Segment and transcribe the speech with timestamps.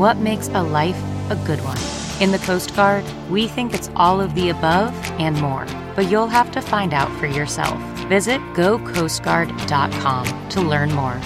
[0.00, 0.96] what makes a life
[1.28, 1.76] a good one?
[2.22, 6.26] In the Coast Guard, we think it's all of the above and more, but you'll
[6.26, 7.78] have to find out for yourself.
[8.08, 11.20] Visit gocoastguard.com to learn more.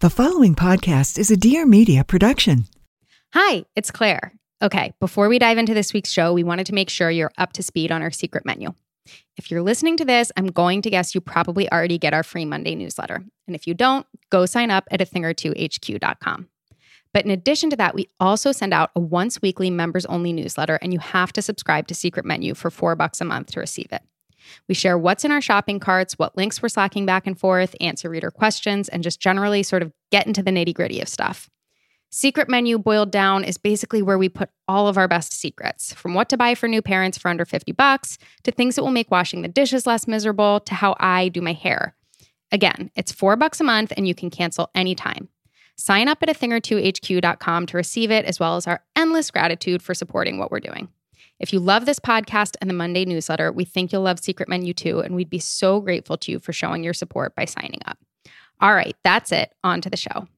[0.00, 2.66] The following podcast is a Dear Media production.
[3.32, 4.34] Hi, it's Claire.
[4.60, 7.54] Okay, before we dive into this week's show, we wanted to make sure you're up
[7.54, 8.74] to speed on our secret menu.
[9.36, 12.44] If you're listening to this, I'm going to guess you probably already get our free
[12.44, 13.24] Monday newsletter.
[13.46, 16.48] And if you don't, go sign up at a thing or two HQ.com.
[17.12, 20.78] But in addition to that, we also send out a once weekly members only newsletter,
[20.80, 23.88] and you have to subscribe to Secret Menu for four bucks a month to receive
[23.92, 24.02] it.
[24.68, 28.08] We share what's in our shopping carts, what links we're slacking back and forth, answer
[28.08, 31.48] reader questions, and just generally sort of get into the nitty gritty of stuff.
[32.14, 36.12] Secret Menu boiled down is basically where we put all of our best secrets, from
[36.12, 39.10] what to buy for new parents for under 50 bucks to things that will make
[39.10, 41.94] washing the dishes less miserable to how I do my hair.
[42.50, 45.30] Again, it's 4 bucks a month and you can cancel anytime.
[45.78, 48.84] Sign up at a thing or two HQ.com to receive it as well as our
[48.94, 50.88] endless gratitude for supporting what we're doing.
[51.40, 54.74] If you love this podcast and the Monday newsletter, we think you'll love Secret Menu
[54.74, 57.96] too, and we'd be so grateful to you for showing your support by signing up.
[58.60, 59.54] All right, that's it.
[59.64, 60.28] On to the show.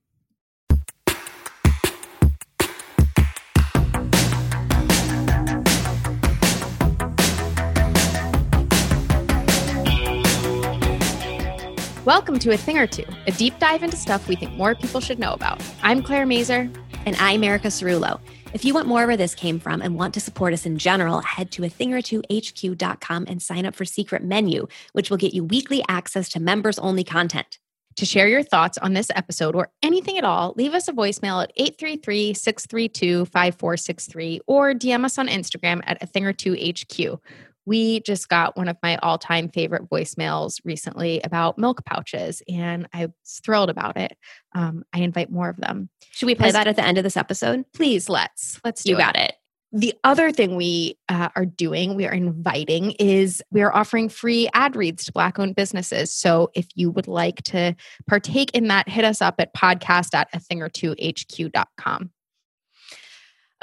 [12.04, 15.00] Welcome to A Thing or Two, a deep dive into stuff we think more people
[15.00, 15.62] should know about.
[15.82, 16.70] I'm Claire Mazur.
[17.06, 18.20] And I'm Erica Cerullo.
[18.52, 21.22] If you want more where this came from and want to support us in general,
[21.22, 25.16] head to a thing or two HQ.com and sign up for Secret Menu, which will
[25.16, 27.58] get you weekly access to members only content.
[27.96, 31.42] To share your thoughts on this episode or anything at all, leave us a voicemail
[31.42, 37.18] at 833 632 5463 or DM us on Instagram at a thing or two HQ.
[37.66, 42.88] We just got one of my all time favorite voicemails recently about milk pouches, and
[42.92, 44.16] I was thrilled about it.
[44.54, 45.88] Um, I invite more of them.
[46.10, 47.64] Should we play that at the end of this episode?
[47.72, 48.60] Please, let's.
[48.64, 49.00] Let's do You it.
[49.00, 49.34] got it.
[49.76, 54.48] The other thing we uh, are doing, we are inviting, is we are offering free
[54.54, 56.12] ad reads to Black owned businesses.
[56.12, 57.74] So if you would like to
[58.06, 62.10] partake in that, hit us up at podcast at a thing or two HQ.com.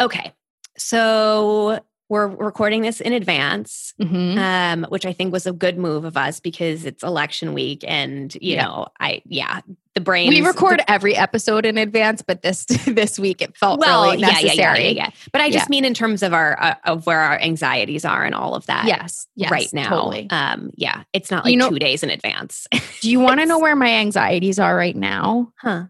[0.01, 0.33] Okay.
[0.77, 1.79] So
[2.11, 4.37] we're recording this in advance, Mm-hmm.
[4.37, 7.85] um, which I think was a good move of us because it's election week.
[7.87, 8.65] And, you Yeah.
[8.65, 9.61] know, I, yeah,
[9.95, 10.27] the brain.
[10.29, 14.27] We record every episode in advance, but this this week it felt well, really yeah,
[14.27, 14.79] yeah, necessary.
[14.83, 15.09] yeah, yeah, yeah.
[15.31, 18.35] But I just mean in terms of our, uh, of where our anxieties are and
[18.35, 18.85] all of that.
[18.85, 19.87] Yes, yes, right now.
[19.87, 20.29] totally.
[20.31, 22.67] Um, yeah, it's not like You know- two days in advance.
[22.99, 25.53] Do you want to know where my anxieties are right now?
[25.61, 25.85] huh.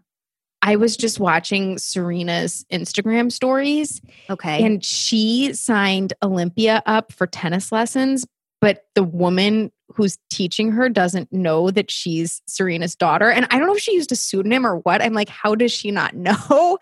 [0.62, 4.00] I was just watching Serena's Instagram stories
[4.30, 4.64] Okay.
[4.64, 8.24] and she signed Olympia up for tennis lessons,
[8.60, 13.28] but the woman who's teaching her doesn't know that she's Serena's daughter.
[13.30, 15.02] And I don't know if she used a pseudonym or what.
[15.02, 16.78] I'm like, how does she not know?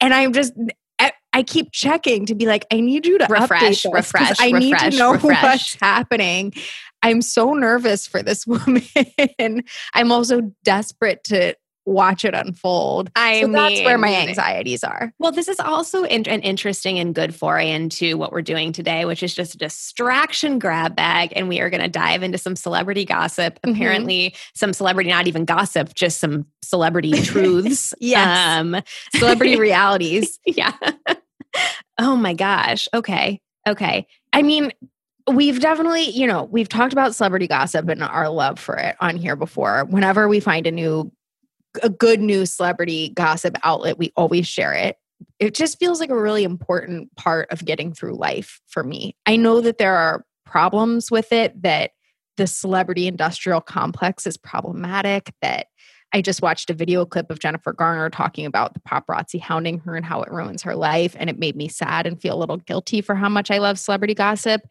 [0.00, 0.52] And I'm just
[1.00, 4.52] I, I keep checking to be like, I need you to Refresh, this refresh, I
[4.52, 5.42] need to know refresh.
[5.42, 6.52] what's happening.
[7.02, 8.84] I'm so nervous for this woman.
[9.92, 11.56] I'm also desperate to
[11.86, 13.10] watch it unfold.
[13.14, 15.12] I so that's where my anxieties are.
[15.18, 19.04] Well, this is also in- an interesting and good foray into what we're doing today,
[19.04, 21.32] which is just a distraction grab bag.
[21.36, 23.58] And we are going to dive into some celebrity gossip.
[23.66, 23.74] Mhm.
[23.74, 27.92] Apparently, some celebrity, not even gossip, just some celebrity truths.
[28.00, 28.58] Yes.
[28.60, 28.76] Um,
[29.16, 30.38] Celebrity realities.
[30.46, 30.72] yeah.
[31.98, 32.88] oh my gosh.
[32.94, 33.40] Okay.
[33.66, 34.06] Okay.
[34.32, 34.72] I mean,
[35.30, 39.16] we've definitely, you know, we've talked about celebrity gossip and our love for it on
[39.16, 39.84] here before.
[39.86, 41.10] Whenever we find a new,
[41.82, 44.96] a good new celebrity gossip outlet, we always share it.
[45.38, 49.16] It just feels like a really important part of getting through life for me.
[49.26, 51.92] I know that there are problems with it, that
[52.36, 55.68] the celebrity industrial complex is problematic, that
[56.12, 59.96] I just watched a video clip of Jennifer Garner talking about the paparazzi hounding her
[59.96, 61.16] and how it ruins her life.
[61.18, 63.78] And it made me sad and feel a little guilty for how much I love
[63.80, 64.62] celebrity gossip.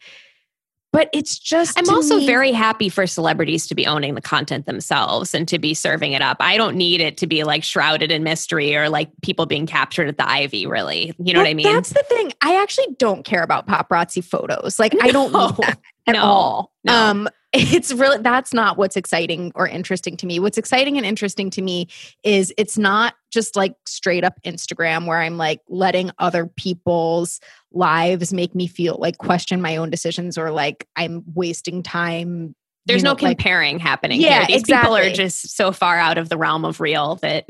[0.94, 1.78] But it's just.
[1.78, 5.58] I'm also me- very happy for celebrities to be owning the content themselves and to
[5.60, 6.38] be serving it up.
[6.40, 10.08] I don't need it to be like shrouded in mystery or like people being captured
[10.08, 11.14] at the Ivy, really.
[11.18, 11.66] You know Well, what I mean?
[11.74, 12.32] That's the thing.
[12.42, 14.78] I actually don't care about paparazzi photos.
[14.80, 15.48] Like, I don't No.
[15.48, 16.24] need that at No.
[16.24, 16.72] all.
[16.84, 16.94] No.
[16.94, 20.40] Um, it's really that's not what's exciting or interesting to me.
[20.40, 21.88] What's exciting and interesting to me
[22.24, 27.40] is it's not just like straight up Instagram where I'm like letting other people's
[27.72, 32.56] lives make me feel like question my own decisions or like I'm wasting time.
[32.88, 34.58] There's you no know, like- comparing happening Yeah, here.
[34.58, 35.24] These people are exactly.
[35.24, 37.46] just so far out of the realm of real that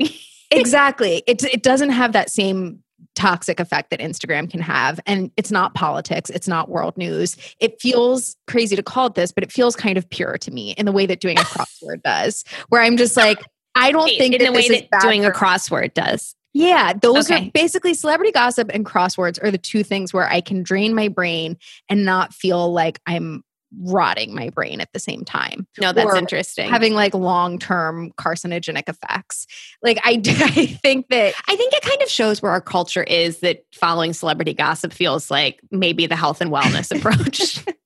[0.50, 1.22] exactly.
[1.26, 2.80] It it doesn't have that same
[3.14, 5.00] toxic effect that Instagram can have.
[5.06, 7.36] And it's not politics, it's not world news.
[7.60, 10.72] It feels crazy to call it this, but it feels kind of pure to me
[10.72, 13.42] in the way that doing a crossword does, where I'm just like,
[13.74, 16.34] I don't think in the way is that doing a crossword does.
[16.52, 17.48] Yeah, those Okay.
[17.48, 21.08] are basically celebrity gossip and crosswords are the two things where I can drain my
[21.08, 21.56] brain
[21.88, 23.42] and not feel like I'm
[23.82, 26.68] rotting my brain at the same time No, that's interesting.
[26.70, 29.46] having like long-term carcinogenic effects
[29.82, 33.40] like i, I think that I think it kind of shows where our culture is
[33.40, 37.64] that following celebrity gossip feels like maybe the health and wellness approach.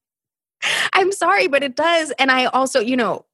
[0.93, 2.11] I'm sorry, but it does.
[2.19, 3.25] And I also, you know,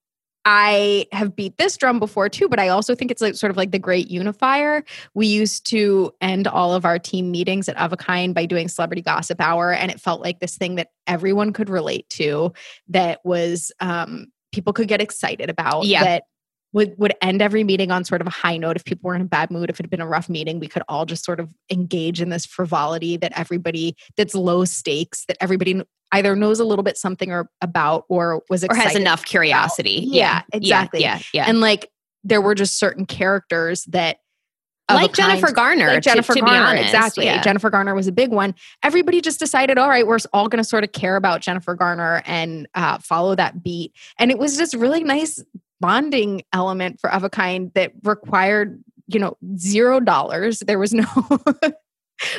[0.44, 3.56] I have beat this drum before too, but I also think it's like sort of
[3.56, 4.84] like the great unifier.
[5.14, 8.68] We used to end all of our team meetings at Of a Kind by doing
[8.68, 12.52] celebrity gossip hour, and it felt like this thing that everyone could relate to.
[12.88, 15.84] That was um, people could get excited about.
[15.86, 16.04] Yeah.
[16.04, 16.24] That
[16.74, 18.76] would would end every meeting on sort of a high note.
[18.76, 20.66] If people were in a bad mood, if it had been a rough meeting, we
[20.66, 25.38] could all just sort of engage in this frivolity that everybody that's low stakes that
[25.40, 25.80] everybody
[26.12, 30.04] either knows a little bit something or about or was or has enough curiosity.
[30.06, 31.00] Yeah, exactly.
[31.00, 31.44] Yeah, yeah.
[31.48, 31.90] and like
[32.24, 34.18] there were just certain characters that
[34.92, 36.84] like Jennifer kind- Garner, like Jennifer to, be Garner, honest.
[36.86, 37.24] exactly.
[37.24, 37.40] Yeah.
[37.40, 38.54] Jennifer Garner was a big one.
[38.82, 42.22] Everybody just decided, all right, we're all going to sort of care about Jennifer Garner
[42.26, 43.92] and uh, follow that beat.
[44.18, 45.42] And it was just really nice
[45.80, 50.60] bonding element for of a kind that required, you know, zero dollars.
[50.60, 51.06] There was no.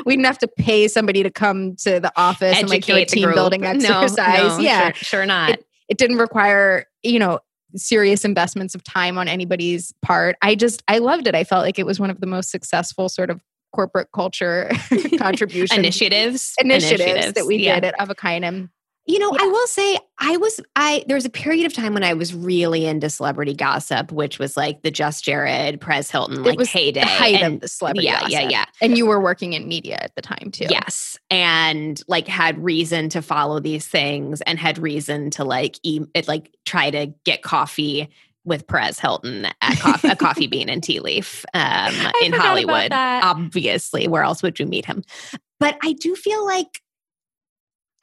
[0.06, 3.02] We didn't have to pay somebody to come to the office and like do a
[3.02, 4.58] Educate team building exercise.
[4.58, 5.60] no, yeah, sure, sure not.
[5.90, 7.40] it didn't require you know
[7.76, 11.78] serious investments of time on anybody's part i just i loved it i felt like
[11.78, 13.42] it was one of the most successful sort of
[13.76, 14.72] corporate culture
[15.18, 17.76] contributions initiatives, initiatives that we yeah.
[17.80, 18.70] did at Avakainem.
[19.08, 19.44] You know, Yeah.
[19.44, 22.34] I will say I was I there was a period of time when I was
[22.34, 27.02] really into celebrity gossip, which was like the Just Jared, Perez Hilton, like was heyday.
[27.02, 28.52] the height and, of the celebrity yeah, yeah, gossip.
[28.52, 28.66] yeah.
[28.82, 31.18] and you were working in media at the time too Yes.
[31.30, 36.28] And like had reason to follow these things and had reason to like eat it
[36.28, 38.10] like try to get coffee
[38.44, 41.94] with Perez Hilton at coffee, a coffee bean and tea leaf um,
[42.24, 42.92] in Hollywood.
[42.92, 45.04] Obviously, where else would you meet him?
[45.60, 46.82] But I do feel like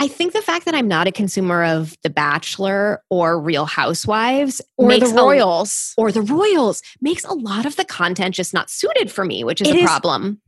[0.03, 4.61] I think the fact that I'm not a consumer of The Bachelor or Real Housewives
[4.77, 8.69] or the a- royals or the Royals makes a lot of the content just not
[8.69, 10.41] suited for me, which is It a is- problem.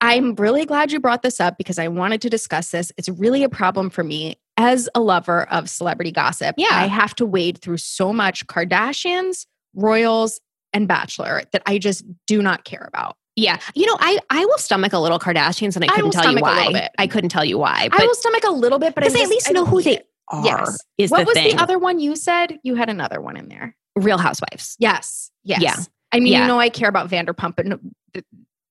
[0.00, 2.92] I'm really glad you brought this up because I wanted to discuss this.
[2.96, 6.54] It's really a problem for me as a lover of celebrity gossip.
[6.56, 6.68] Yeah.
[6.70, 10.40] I have to wade through so much Kardashians, royals,
[10.72, 13.16] and Bachelor that I just do not care about.
[13.36, 16.12] Yeah, you know, I I will stomach a little Kardashians, and I I couldn't will
[16.12, 16.88] tell you stomach a little why.
[16.98, 19.24] I couldn't tell you why, I will stomach a little bit, but I, because I
[19.24, 20.44] at least I know who they are.
[20.44, 20.78] Yes.
[20.98, 21.56] Is What the was thing?
[21.56, 22.58] the other one you said?
[22.62, 23.76] You had another one in there.
[23.96, 24.76] Real Housewives?
[24.78, 25.30] Yes.
[25.44, 25.60] Yes.
[25.62, 25.76] Yeah.
[26.12, 26.42] I mean, Yeah.
[26.42, 28.22] you know, I care about Vanderpump, but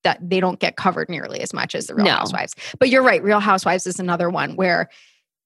[0.03, 2.11] that they don't get covered nearly as much as the Real No.
[2.11, 2.53] Housewives.
[2.79, 3.21] But you're right.
[3.23, 4.89] Real Housewives is another one where,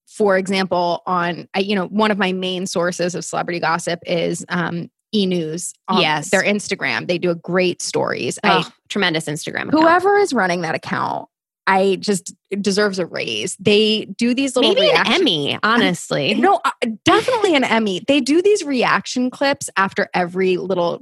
[0.08, 4.46] for example, on I, you know, one of my main sources of celebrity gossip is
[4.50, 5.74] um, E News.
[5.88, 6.29] on Yes.
[6.32, 7.08] their Instagram.
[7.08, 8.39] They do a great stories.
[8.43, 9.67] I, Oh, tremendous Instagram.
[9.70, 9.74] account.
[9.74, 11.27] whoever is running that account,
[11.67, 13.55] I just deserves a raise.
[13.58, 16.34] They do these little maybe an Emmy, honestly.
[16.38, 16.72] no, uh,
[17.05, 18.01] definitely an Emmy.
[18.05, 21.01] They do these reaction clips after every little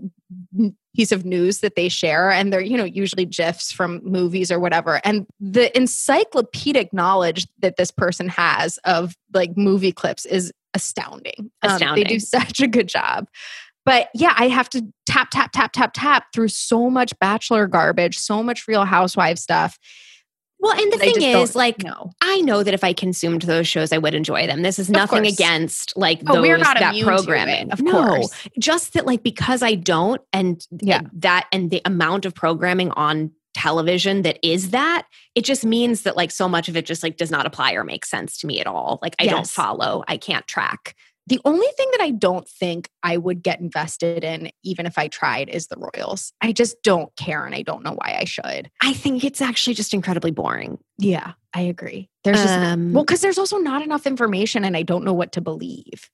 [0.95, 4.59] piece of news that they share, and they're you know usually gifs from movies or
[4.59, 5.01] whatever.
[5.03, 11.49] And the encyclopedic knowledge that this person has of like movie clips is astounding.
[11.63, 13.27] Um, they do such a good job.
[13.85, 18.17] But yeah, I have to tap, tap, tap, tap, tap through so much Bachelor garbage,
[18.19, 19.77] so much Real Housewife stuff.
[20.59, 22.11] well, and the thing is, like, know.
[22.21, 24.61] I know that if I consumed those shows, I would enjoy them.
[24.61, 27.71] This is nothing against like Oh, those we're not that immune to it, programming.
[27.71, 28.47] of no, course.
[28.59, 31.01] just that like because I don't, and Yeah.
[31.13, 36.15] that and the amount of programming on television that is that it just means that
[36.15, 38.61] like so much of it just like does not apply or make sense to me
[38.61, 40.95] at all like i don't follow i can't track
[41.27, 45.07] The only thing that I don't think I would get invested in, even if I
[45.07, 46.33] tried, is the Royals.
[46.41, 48.69] I just don't care and I don't know why I should.
[48.81, 50.79] I think it's actually just incredibly boring.
[50.97, 52.09] Yeah, I agree.
[52.23, 55.31] There's just, Um, well, because there's also not enough information and I don't know what
[55.33, 56.09] to believe.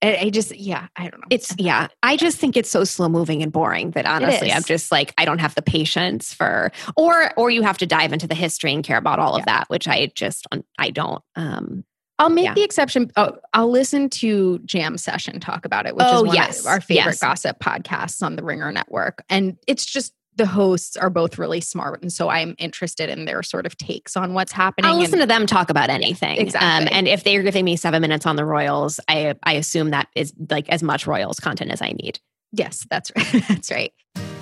[0.00, 1.26] I, I just, yeah, I don't know.
[1.30, 1.88] It's yeah.
[2.02, 4.52] I just think it's so slow moving and boring that honestly.
[4.52, 8.12] I'm just like I don't have the patience for or or you have to dive
[8.12, 9.60] into the history and care about all of Yeah.
[9.60, 10.46] that, which I just
[10.78, 11.22] I don't.
[11.36, 11.84] Um,
[12.18, 12.54] I'll make Yeah.
[12.54, 13.10] the exception.
[13.16, 16.66] Oh, I'll listen to Jam Session talk about it, which Oh, is one yes, of
[16.66, 17.18] our favorite yes.
[17.20, 19.24] gossip podcasts on the Ringer Network.
[19.28, 22.02] And it's just the hosts are both really smart.
[22.02, 24.90] And so I'm interested in their sort of takes on what's happening.
[24.90, 26.38] I'll listen and, to them talk about anything.
[26.38, 26.88] exactly.
[26.88, 30.08] Um, and if they're giving me seven minutes on the Royals, I I assume that
[30.16, 32.18] is like as much Royals content as I need.
[32.52, 33.44] yes, that's right.
[33.48, 33.92] that's right.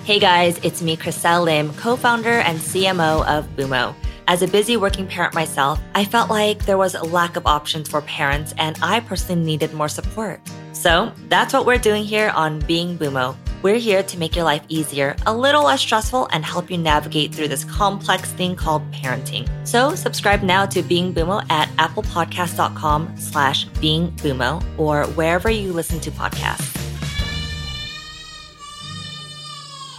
[0.03, 3.93] Hey guys, it's me, Chriselle Lim, co founder and CMO of Bumo.
[4.25, 7.89] As a busy working parent myself, I felt like there was a lack of options
[7.89, 10.39] for parents and I personally needed more support.
[10.71, 13.35] So that's what we're doing here on Being Bumo.
[13.63, 17.33] We're here to make your life easier, a little less stressful, and help you navigate
[17.33, 19.47] through this complex thing called parenting.
[19.65, 25.99] So subscribe now to Being Bumo at applepodcast.com slash Being Bumo or wherever you listen
[26.01, 26.79] to podcasts.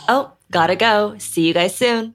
[0.08, 1.16] Oh, gotta go.
[1.18, 2.14] See you guys soon.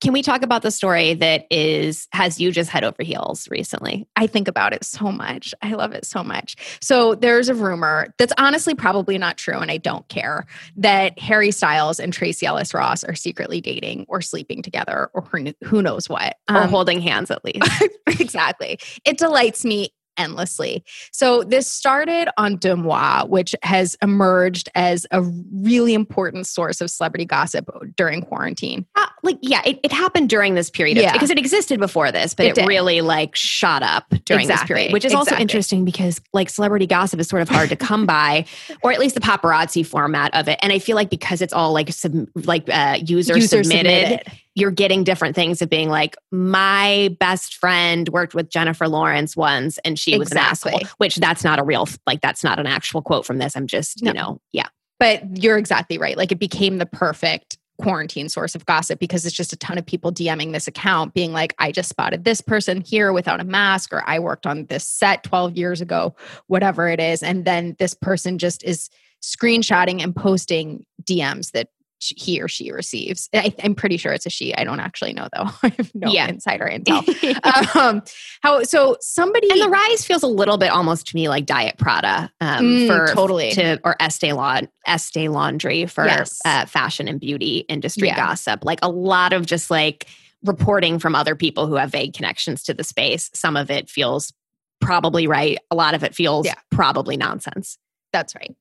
[0.00, 4.06] Can we talk about the story that is has you just head over heels recently?
[4.14, 5.52] I think about it so much.
[5.60, 6.54] I love it so much.
[6.80, 11.50] So there's a rumor that's honestly probably not true, and I don't care that Harry
[11.50, 15.28] Styles and Tracee Ellis Ross are secretly dating or sleeping together or
[15.64, 16.36] who knows what.
[16.48, 17.68] or Um, holding hands at least.
[18.06, 18.78] exactly.
[19.04, 20.84] It delights me endlessly.
[21.12, 26.90] So this started on Deux Moi, which has emerged as a really important source of
[26.90, 28.86] celebrity gossip during quarantine.
[28.96, 31.12] Uh, like yeah, it, it happened during this period Yeah.
[31.12, 34.92] because it existed before this, but It it, really like shot up during this period,
[34.92, 38.44] which is also interesting because like celebrity gossip is sort of hard to come by,
[38.82, 40.58] or at least the paparazzi format of it.
[40.62, 44.32] And I feel like because it's all like sub, like uh, user, User submitted, submitted.
[44.58, 49.78] You're getting different things of being like my best friend worked with Jennifer Lawrence once,
[49.84, 50.80] and she was an asshole.
[50.98, 53.56] Which that's not a real like that's not an actual quote from this.
[53.56, 54.10] I'm just No.
[54.10, 54.66] you know yeah.
[54.98, 56.16] But you're exactly right.
[56.16, 59.86] Like it became the perfect quarantine source of gossip because it's just a ton of
[59.86, 63.92] people DMing this account being like, I just spotted this person here without a mask,
[63.92, 66.16] or I worked on this set 12 years ago,
[66.48, 67.22] whatever it is.
[67.22, 68.90] And then this person just is
[69.22, 71.68] screenshotting and posting DMs that
[72.00, 73.28] he or she receives.
[73.34, 74.54] I, I'm pretty sure it's a she.
[74.54, 75.44] I don't actually know though.
[75.62, 76.28] I have no Yeah.
[76.28, 77.76] insider intel.
[77.76, 78.02] um,
[78.42, 81.76] how so somebody And the rise feels a little bit almost to me like Diet
[81.78, 83.50] Prada um, Mm, for totally.
[83.52, 86.38] to or Estee Lauder, Estee Laundry for Yes.
[86.44, 88.16] uh, fashion and beauty industry Yeah.
[88.16, 88.64] gossip.
[88.64, 90.06] Like a lot of just like
[90.44, 93.28] reporting from other people who have vague connections to the space.
[93.34, 94.32] Some of it feels
[94.80, 95.58] probably right.
[95.72, 96.54] A lot of it feels Yeah.
[96.70, 97.76] probably nonsense.
[98.12, 98.54] That's right.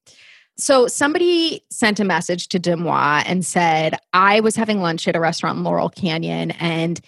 [0.57, 5.15] So somebody sent a message to Deux Moi and said, I was having lunch at
[5.15, 6.99] a restaurant in Laurel Canyon and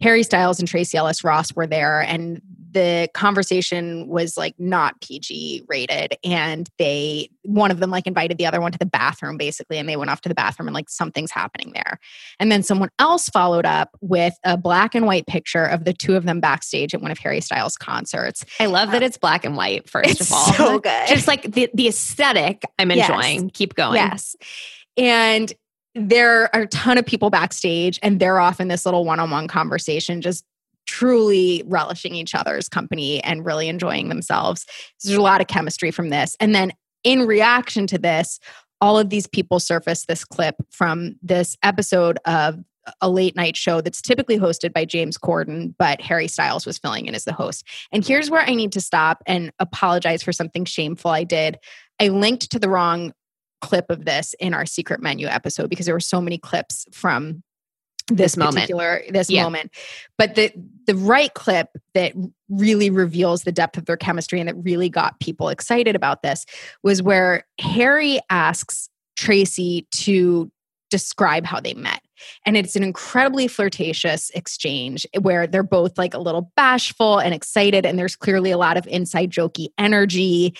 [0.00, 2.40] Harry Styles and Tracee Ellis Ross were there and
[2.70, 8.44] the conversation was like not PG rated and they one of them like invited the
[8.44, 10.90] other one to the bathroom basically and they went off to the bathroom and like
[10.90, 11.98] something's happening there.
[12.38, 16.14] And then someone else followed up with a black and white picture of the two
[16.14, 18.44] of them backstage at one of Harry Styles concerts.
[18.60, 20.52] I love that um, it's black and white, first of all.
[20.52, 21.08] so good.
[21.08, 23.08] Just like the, the aesthetic I'm Yes.
[23.08, 23.50] enjoying.
[23.50, 23.94] Keep going.
[23.94, 24.36] Yes.
[24.98, 25.52] And
[25.94, 29.30] there are a ton of people backstage, and they're off in this little one on
[29.30, 30.44] one conversation, just
[30.86, 34.64] truly relishing each other's company and really enjoying themselves.
[35.04, 36.36] There's a lot of chemistry from this.
[36.40, 36.72] And then
[37.04, 38.40] in reaction to this,
[38.80, 42.58] all of these people surface this clip from this episode of
[43.02, 47.06] a late night show that's typically hosted by James Corden, but Harry Styles was filling
[47.06, 47.66] in as the host.
[47.92, 51.58] And here's where I need to stop and apologize for something shameful I did.
[52.00, 53.12] I linked to the wrong
[53.60, 57.42] clip of this in our secret menu episode because there were so many clips from
[58.08, 58.54] this, This moment.
[58.54, 59.42] particular this Yeah.
[59.42, 59.70] moment
[60.16, 60.50] but the
[60.86, 62.14] the right clip that
[62.48, 66.46] really reveals the depth of their chemistry and that really got people excited about this
[66.82, 68.88] was where harry asks
[69.18, 70.50] tracee to
[70.90, 72.00] describe how they met
[72.46, 77.84] and it's an incredibly flirtatious exchange where they're both like a little bashful and excited
[77.84, 80.54] and there's clearly a lot of inside jokey energy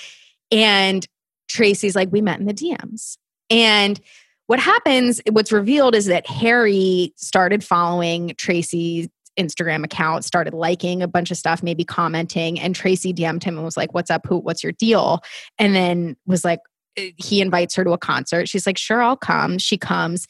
[0.50, 1.06] and
[1.48, 3.16] Tracee's like, we met in the DMs.
[3.50, 4.00] And
[4.46, 11.08] what happens, what's revealed is that Harry started following Tracee's Instagram account, started liking a
[11.08, 14.26] bunch of stuff, maybe commenting, and Tracee DM'd him and was like, What's up?
[14.26, 15.20] Who what's your deal?
[15.58, 16.60] And then was like,
[16.96, 18.48] eh, he invites her to a concert.
[18.48, 19.58] She's like, Sure, I'll come.
[19.58, 20.26] She comes.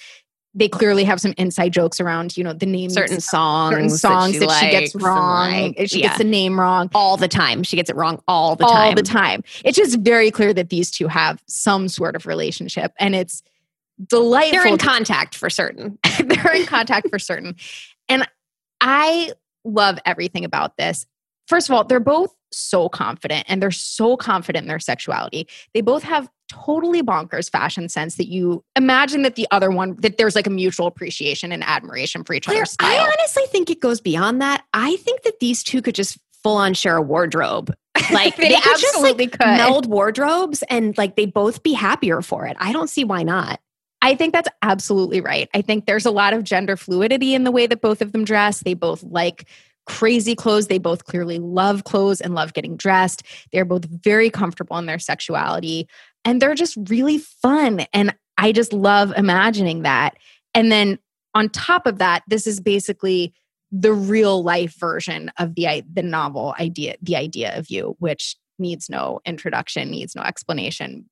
[0.59, 4.38] They clearly have some inside jokes around, you know, the names certain songs, certain songs
[4.38, 5.75] that she, that she gets wrong.
[5.79, 7.62] like, she yeah, gets the name wrong all the time.
[7.62, 8.88] She gets it wrong all the all time.
[8.88, 9.45] All the time.
[9.65, 13.43] It's just very clear that these two have some sort of relationship, and it's
[14.05, 14.59] delightful.
[14.59, 15.99] They're in contact for certain.
[16.25, 17.55] they're in contact for certain.
[18.09, 18.29] And
[18.81, 19.33] I
[19.65, 21.07] love everything about this.
[21.47, 25.47] First of all, they're both so confident and they're so confident in their sexuality.
[25.75, 30.17] They both have totally bonkers fashion sense that you imagine that the other one that
[30.17, 32.88] there's like a mutual appreciation and admiration for each Claire, other's style.
[32.90, 34.64] I honestly think it goes beyond that.
[34.73, 37.75] I think that these two could just full on share a wardrobe.
[38.12, 39.47] Like They could just, absolutely like, could.
[39.59, 42.57] meld wardrobes and like they both be happier for it.
[42.59, 43.61] I don't see why not.
[44.00, 45.49] I think that's absolutely right.
[45.52, 48.25] I think there's a lot of gender fluidity in the way that both of them
[48.25, 48.61] dress.
[48.61, 49.49] They both like
[49.88, 50.68] crazy clothes.
[50.68, 53.23] They both clearly love clothes and love getting dressed.
[53.52, 55.88] They're both very comfortable in their sexuality
[56.25, 57.80] and they're just really fun.
[57.92, 60.16] And I just love imagining that.
[60.54, 60.99] And then
[61.35, 63.33] on top of that, this is basically
[63.71, 68.88] the real life version of the the novel idea, the idea of you, which needs
[68.88, 71.09] no introduction, needs no explanation.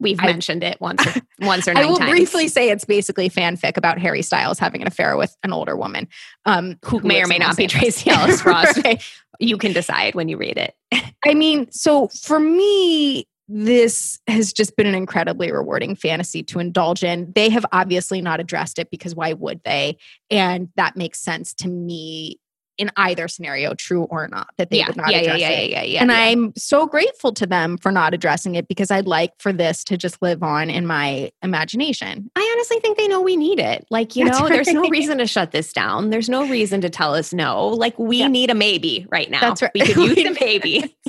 [0.00, 2.10] We've I- mentioned it once or, once or nine I will times.
[2.10, 6.08] briefly say it's basically fanfic about Harry Styles having an affair with an older woman,
[6.44, 7.66] um, who may or may not be.
[7.66, 8.82] Tracee Ellis Ross.
[8.84, 9.02] Right.
[9.40, 10.74] You can decide when you read it.
[11.26, 17.02] I mean, so for me, this has just been an incredibly rewarding fantasy to indulge
[17.02, 17.32] in.
[17.34, 19.96] They have obviously not addressed it because why would they?
[20.30, 22.38] And that makes sense to me
[22.78, 25.70] in either scenario, true or not, that they yeah, would not yeah, address yeah, it.
[25.70, 26.02] yeah, yeah, yeah.
[26.02, 26.12] and.
[26.12, 29.96] I'm so grateful to them for not addressing it because I'd like for this to
[29.96, 32.30] just live on in my imagination.
[32.36, 33.86] I honestly think they know we need it.
[33.90, 36.10] Like, you That's know, there's no reason to shut this down.
[36.10, 37.68] There's no reason to tell us no.
[37.68, 38.28] Like, we Yeah.
[38.28, 39.40] need a maybe right now.
[39.40, 39.70] That's right.
[39.74, 40.94] We could use a maybe.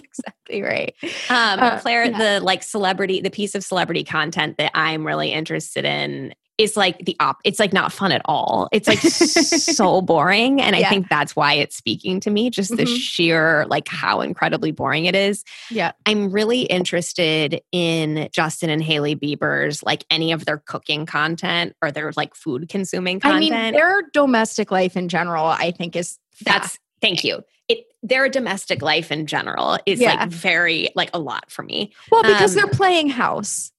[0.49, 0.95] Exactly right.
[1.29, 5.85] Um, Uh, Claire, the like celebrity, the piece of celebrity content that I'm really interested
[5.85, 7.37] in is like the op.
[7.45, 8.67] It's like not fun at all.
[8.71, 12.49] It's like so boring, and I think that's why it's speaking to me.
[12.51, 12.97] Just the Mhm.
[12.99, 15.43] sheer like how incredibly boring it is.
[15.71, 15.93] Yeah.
[16.05, 21.91] I'm really interested in Justin and Hailey Bieber's like any of their cooking content or
[21.91, 23.49] their like food consuming I content.
[23.51, 27.41] mean, their domestic life in general, I think, is that's thank you.
[27.69, 30.15] It their domestic life in general is Yeah.
[30.15, 31.93] like very like a lot for me.
[32.11, 33.71] well because um, they're playing house.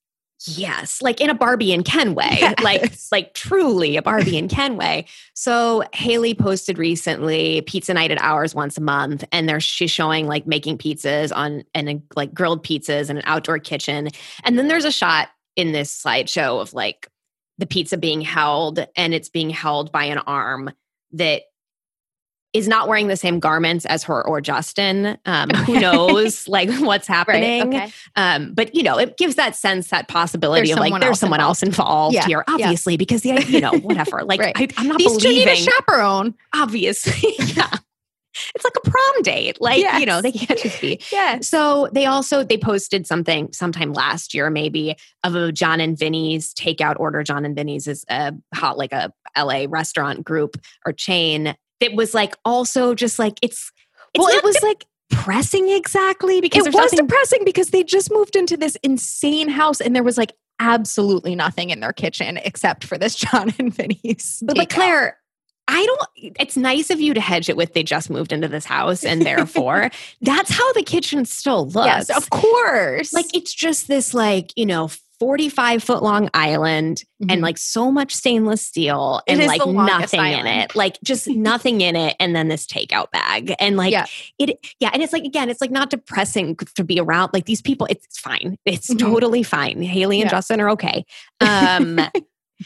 [0.47, 3.09] Yes, like in a Barbie and Ken way, like Yes.
[3.13, 5.07] like truly a Barbie and Ken way.
[5.35, 10.27] So Hailey posted recently pizza night at ours once a month, and there she's showing
[10.27, 14.09] like making pizzas on and like grilled pizzas in an outdoor kitchen,
[14.45, 17.09] and then there's a shot in this slideshow of like
[17.59, 20.71] the pizza being held, and it's being held by an arm
[21.13, 21.43] that
[22.53, 25.17] is not wearing the same garments as her or Justin.
[25.25, 27.75] Um, Who knows like what's happening?
[27.75, 27.93] Okay.
[28.17, 31.41] Um, but you know, it gives that sense, that possibility There's of like there's someone
[31.41, 32.55] else involved Yeah, here, yeah.
[32.55, 34.23] obviously, because the you know whatever.
[34.31, 34.53] Like Right.
[34.57, 36.35] I, I'm not These two need a chaperone.
[36.55, 37.71] obviously, yeah.
[38.55, 39.61] It's like a prom date.
[39.61, 41.01] Like you know, they can't just be.
[41.13, 41.41] yeah.
[41.41, 46.55] So they also they posted something sometime last year, maybe of a John and Vinny's
[46.55, 47.23] takeout order.
[47.23, 52.15] John and Vinny's is a hot like a LA restaurant group or chain that was
[52.15, 53.73] like also just like it's.
[54.13, 58.11] It's Well, it was like depressing exactly because it was nothing depressing because they just
[58.11, 62.85] moved into this insane house and there was like absolutely nothing in their kitchen except
[62.85, 64.43] for this John and Vinny's.
[64.47, 64.71] But, but.
[64.71, 65.19] Claire,
[65.69, 66.35] I don't.
[66.39, 69.23] It's nice of you to hedge it with they just moved into this house, and
[69.23, 69.91] therefore
[70.21, 71.87] that's how the kitchen still looks.
[71.87, 73.13] yes, of course.
[73.13, 74.91] Like it's just this, like you know,
[75.21, 77.43] forty-five foot long island, and Mhm.
[77.43, 82.17] like so much stainless steel, and like nothing in it, like just nothing in it,
[82.19, 84.07] and then this takeout bag, and like Yeah.
[84.39, 87.31] it, yeah, and it's like again, it's like not depressing to be around.
[87.33, 88.57] Like these people, it's fine.
[88.65, 88.99] It's Mhm.
[88.99, 89.83] totally fine.
[89.83, 90.37] Hailey and Yeah.
[90.39, 91.05] Justin are okay.
[91.41, 92.01] Um,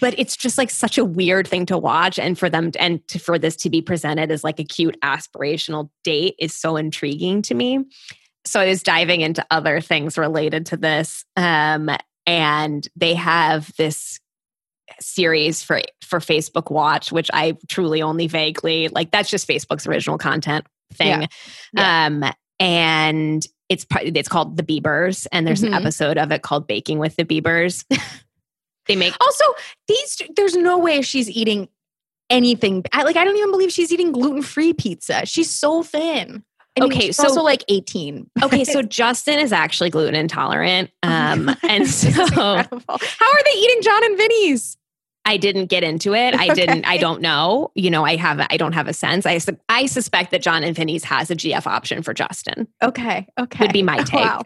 [0.01, 3.07] but it's just like such a weird thing to watch and for them to, and
[3.09, 7.43] to, for this to be presented as like a cute aspirational date is so intriguing
[7.43, 7.79] to me
[8.45, 11.89] so i was diving into other things related to this um,
[12.27, 14.19] and they have this
[15.01, 20.19] series for for facebook watch which i truly only vaguely like that's just facebook's original
[20.19, 21.27] content thing
[21.75, 22.07] Yeah.
[22.07, 22.25] um
[22.61, 25.69] and it's it's called the Biebers, and there's Mhm.
[25.69, 27.85] an episode of it called Baking with the Biebers.
[28.87, 29.45] they make also
[29.89, 31.69] these there's no way she's eating
[32.31, 32.85] anything.
[32.93, 35.25] I, like I don't even believe she's eating gluten-free pizza.
[35.25, 36.45] She's so thin.
[36.77, 38.31] I mean, Okay, so- also like 18.
[38.43, 38.65] okay.
[38.65, 42.11] So Justin is actually gluten intolerant, um, and so.
[42.11, 44.77] How are they eating John and Vinny's?
[45.27, 46.35] I didn't get into it.
[46.35, 46.85] I didn't.
[46.87, 47.71] I don't know.
[47.75, 48.47] You know, I have.
[48.51, 49.25] I don't have a sense.
[49.25, 52.69] I su- I suspect that John and Vinny's has a GF option for Justin.
[52.83, 53.65] Okay, okay.
[53.65, 54.21] Would be my take.
[54.21, 54.43] Wow.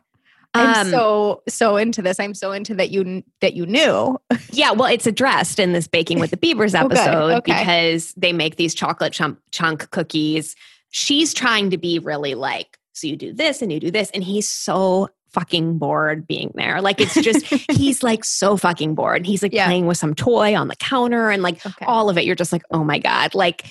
[0.54, 2.20] I'm Um, so so into this.
[2.20, 4.18] I'm so into that you that you knew.
[4.52, 7.58] Yeah, well, it's addressed in this Baking with the Biebers Oh, episode Okay.
[7.58, 10.54] because they make these chocolate chunk, chunk cookies.
[10.90, 14.11] She's trying to be really like, so you do this and you do this.
[14.12, 16.81] And he's so fucking bored being there.
[16.81, 19.27] Like, it's just, he's like so fucking bored.
[19.27, 19.66] He's like Yeah.
[19.66, 21.85] playing with some toy on the counter and like Okay.
[21.87, 22.24] all of it.
[22.24, 23.35] You're just like, oh my God.
[23.35, 23.66] Like,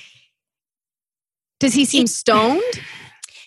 [1.60, 2.62] Does he seem stoned?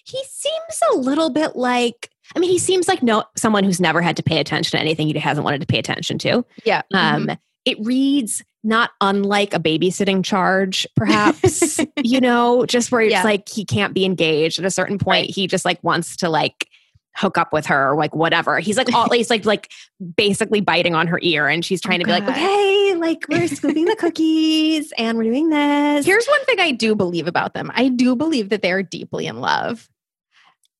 [0.04, 4.02] he seems a little bit like, I mean, he seems like no someone who's never
[4.02, 6.44] had to pay attention to anything he hasn't wanted to pay attention to.
[6.64, 6.82] Yeah.
[6.92, 7.38] Um, Mhm.
[7.64, 13.22] It reads not unlike a babysitting charge, perhaps, you know, just where it's Yeah.
[13.24, 15.24] like he can't be engaged at a certain point.
[15.28, 15.30] Right.
[15.34, 16.68] He just like wants to like
[17.16, 18.58] hook up with her or like whatever.
[18.60, 19.70] He's like all he's like like
[20.16, 23.48] basically biting on her ear and she's oh trying to be like, okay, like we're
[23.48, 26.06] scooping the cookies and we're doing this.
[26.06, 27.70] Here's one thing I do believe about them.
[27.74, 29.88] I do believe that they are deeply in love.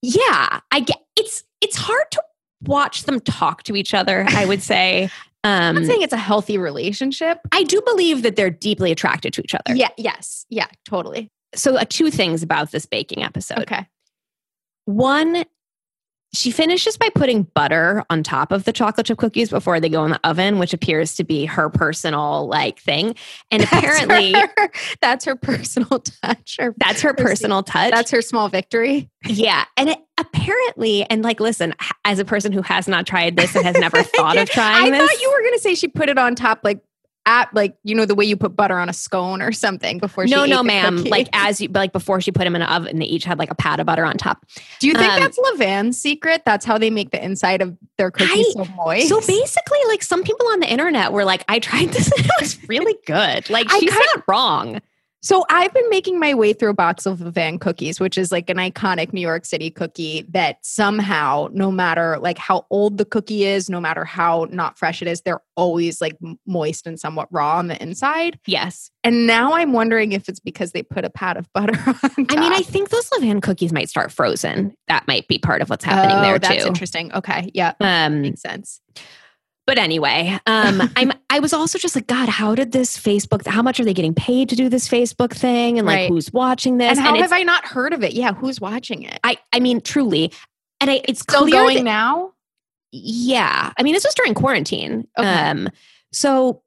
[0.02, 2.22] yeah, I get it's it's hard to
[2.62, 5.10] watch them talk to each other, I would say.
[5.44, 7.38] I'm Um not saying it's a healthy relationship.
[7.52, 9.74] I do believe that they're deeply attracted to each other.
[9.74, 9.88] Yeah.
[9.96, 10.44] Yes.
[10.50, 10.66] Yeah.
[10.84, 11.30] Totally.
[11.54, 13.60] So, uh, two things about this baking episode.
[13.60, 13.86] Okay.
[14.84, 15.44] One,
[16.32, 20.04] she finishes by putting butter on top of the chocolate chip cookies before they go
[20.04, 23.16] in the oven, which appears to be her personal like thing.
[23.50, 26.56] And apparently, that's her, that's her personal touch.
[26.60, 27.90] Or that's her personal touch.
[27.90, 29.10] that's her small victory.
[29.26, 29.64] yeah.
[29.76, 33.64] And it apparently, and like, listen, as a person who has not tried this and
[33.64, 35.00] has never thought of trying this.
[35.00, 36.80] I this, thought you were going to say she put it on top, like
[37.26, 40.26] at like you know the way you put butter on a scone or something before.
[40.26, 40.98] she no, no, ma'am.
[40.98, 41.10] cookie.
[41.10, 43.50] Like as you, like before she put them in an oven, they each had like
[43.50, 44.46] a pat of butter on top.
[44.78, 46.42] do you think um, that's Levain's secret?
[46.44, 49.08] That's how they make the inside of their cookies I- so moist.
[49.08, 52.32] So basically, like some people on the internet were like, I tried this and it
[52.40, 53.48] was really good.
[53.50, 54.80] Like I she's kind not wrong.
[55.22, 58.48] So I've been making my way through a box of Van cookies, which is like
[58.48, 63.44] an iconic New York City cookie that somehow, no matter like how old the cookie
[63.44, 67.58] is, no matter how not fresh it is, they're always like moist and somewhat raw
[67.58, 68.38] on the inside.
[68.46, 68.90] Yes.
[69.04, 72.26] And now I'm wondering if it's because they put a pat of butter on.
[72.30, 74.74] I mean, I think those Levain cookies might start frozen.
[74.88, 76.68] That might be part of what's happening Oh, there that's too.
[76.68, 77.12] interesting.
[77.12, 78.80] Okay, yeah, Um, makes sense.
[79.70, 83.46] But anyway, um, I'm I was also just like, God, how did this Facebook?
[83.46, 85.78] How much are they getting paid to do this Facebook thing?
[85.78, 86.08] And like, Right.
[86.08, 86.98] who's watching this?
[86.98, 88.12] And how it's- have I not heard of it?
[88.12, 89.20] Yeah, who's watching it?
[89.22, 90.32] I I mean, truly,
[90.80, 92.32] and I, it's Still clear going that- now?
[92.90, 93.72] Yeah.
[93.78, 95.06] I mean, this was during quarantine.
[95.16, 95.28] Okay.
[95.28, 95.68] Um,
[96.12, 96.62] so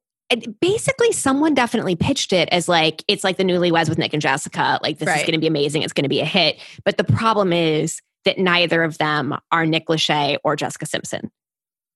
[0.61, 4.79] basically, someone definitely pitched it as like, it's like the newlyweds with Nick and Jessica.
[4.81, 5.81] Like, this is going to be amazing.
[5.81, 6.57] It's going to be a hit.
[6.85, 11.29] But the problem is that neither of them are Nick Lachey or Jessica Simpson.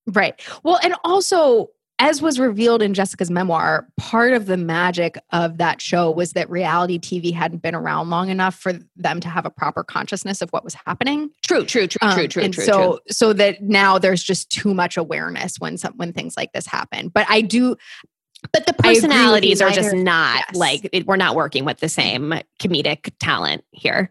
[0.07, 0.39] Right.
[0.63, 5.81] Well, and also, as was revealed in Jessica's memoir, part of the magic of that
[5.81, 9.49] show was that reality TV hadn't been around long enough for them to have a
[9.49, 11.29] proper consciousness of what was happening.
[11.45, 12.99] True, true, true, Um, true, true, and true, so, true.
[13.09, 17.09] so that now there's just too much awareness when some when things like this happen.
[17.09, 17.75] But I do,
[18.53, 20.55] But the I agree with you, personalities are just not yes.
[20.55, 24.09] like, it, we're not working with the same comedic talent here.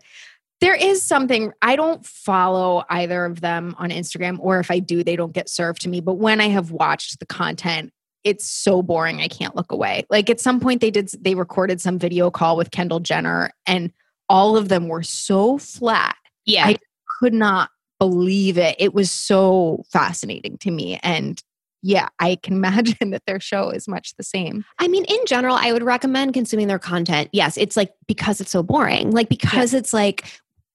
[0.61, 5.05] There is something I don't follow either of them on Instagram, or if I do,
[5.05, 6.01] they don't get served to me.
[6.01, 7.93] But when I have watched the content,
[8.27, 10.05] it's so boring I can't look away.
[10.11, 13.93] Like at some point they did they recorded some video call with Kendall Jenner and
[14.29, 16.17] all of them were so flat.
[16.45, 16.67] Yeah.
[16.67, 16.77] I
[17.21, 18.75] could not believe it.
[18.81, 21.41] It was so fascinating to me and
[21.83, 24.65] yeah, I can imagine that their show is much the same.
[24.81, 27.29] I mean, in general, I would recommend consuming their content.
[27.33, 29.13] Yes, it's like because it's so boring.
[29.13, 30.27] Like because it's like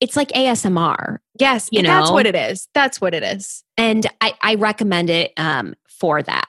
[0.02, 1.20] it's like ASMR.
[1.40, 2.68] Yes, You know that's what it is.
[2.74, 3.64] That's what it is.
[3.78, 6.48] And I, I recommend it um, for that.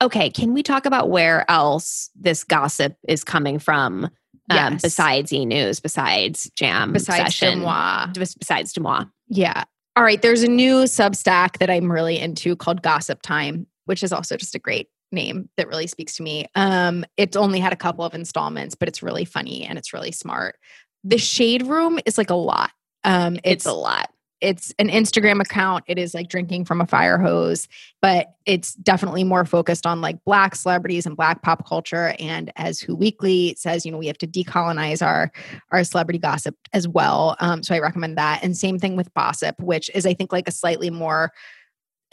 [0.00, 4.08] Okay, can we talk about where else this gossip is coming from?
[4.50, 8.06] Um, besides E News, besides Jam, Besides session, Deux Moi.
[8.12, 9.04] besides Deux Moi.
[9.28, 9.64] Yeah.
[9.96, 10.20] All right.
[10.20, 14.54] There's a new Substack that I'm really into called Gossip Time, which is also just
[14.54, 16.44] a great name that really speaks to me.
[16.54, 20.12] Um, it's only had a couple of installments, but it's really funny and it's really
[20.12, 20.56] smart.
[21.04, 22.70] The Shade Room is like a lot.
[23.04, 24.10] Um, It's it's a lot.
[24.40, 25.84] it's an Instagram account.
[25.86, 27.68] It is like drinking from a fire hose,
[28.02, 32.14] but it's definitely more focused on like black celebrities and black pop culture.
[32.18, 35.30] And as Who Weekly says, you know, we have to decolonize our
[35.70, 37.36] our celebrity gossip as well.
[37.40, 38.42] Um, so I recommend that.
[38.42, 41.32] And same thing with Bossip, which is I think like a slightly more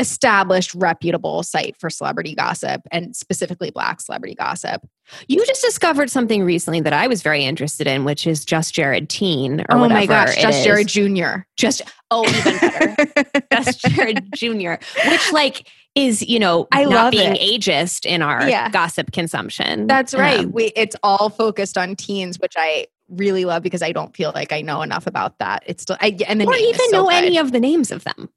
[0.02, 4.86] established, reputable site for celebrity gossip and specifically black celebrity gossip.
[5.30, 9.10] You just discovered something recently that I was very interested in, which is Just Jared
[9.10, 10.00] Teen or oh whatever.
[10.00, 10.66] my gosh, just is.
[10.66, 11.44] Jared Jr.
[11.56, 13.42] Just oh, even better.
[13.54, 14.74] Just Jared Jr.,
[15.10, 17.42] which like is you know I not love being it.
[17.62, 18.70] ageist in our Yeah.
[18.70, 19.88] gossip consumption.
[19.88, 20.40] That's right.
[20.42, 24.32] Um, we it's all focused on teens, which I really love because I don't feel
[24.34, 25.64] like I know enough about that.
[25.66, 27.14] It's still I and the or even know good.
[27.16, 28.30] any of the names of them.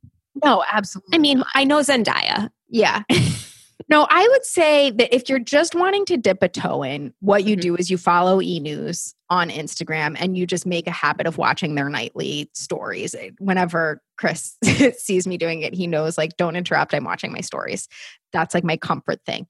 [0.44, 1.14] No, absolutely.
[1.14, 2.50] I mean, I know Zendaya.
[2.68, 3.02] Yeah.
[3.88, 7.44] no, I would say that if you're just wanting to dip a toe in, what
[7.44, 7.60] you Mhm.
[7.60, 11.38] do is you follow e news on Instagram and you just make a habit of
[11.38, 13.14] watching their nightly stories.
[13.38, 14.56] Whenever Chris
[14.98, 16.94] sees me doing it, he knows, like, don't interrupt.
[16.94, 17.88] I'm watching my stories.
[18.32, 19.46] That's like my comfort thing.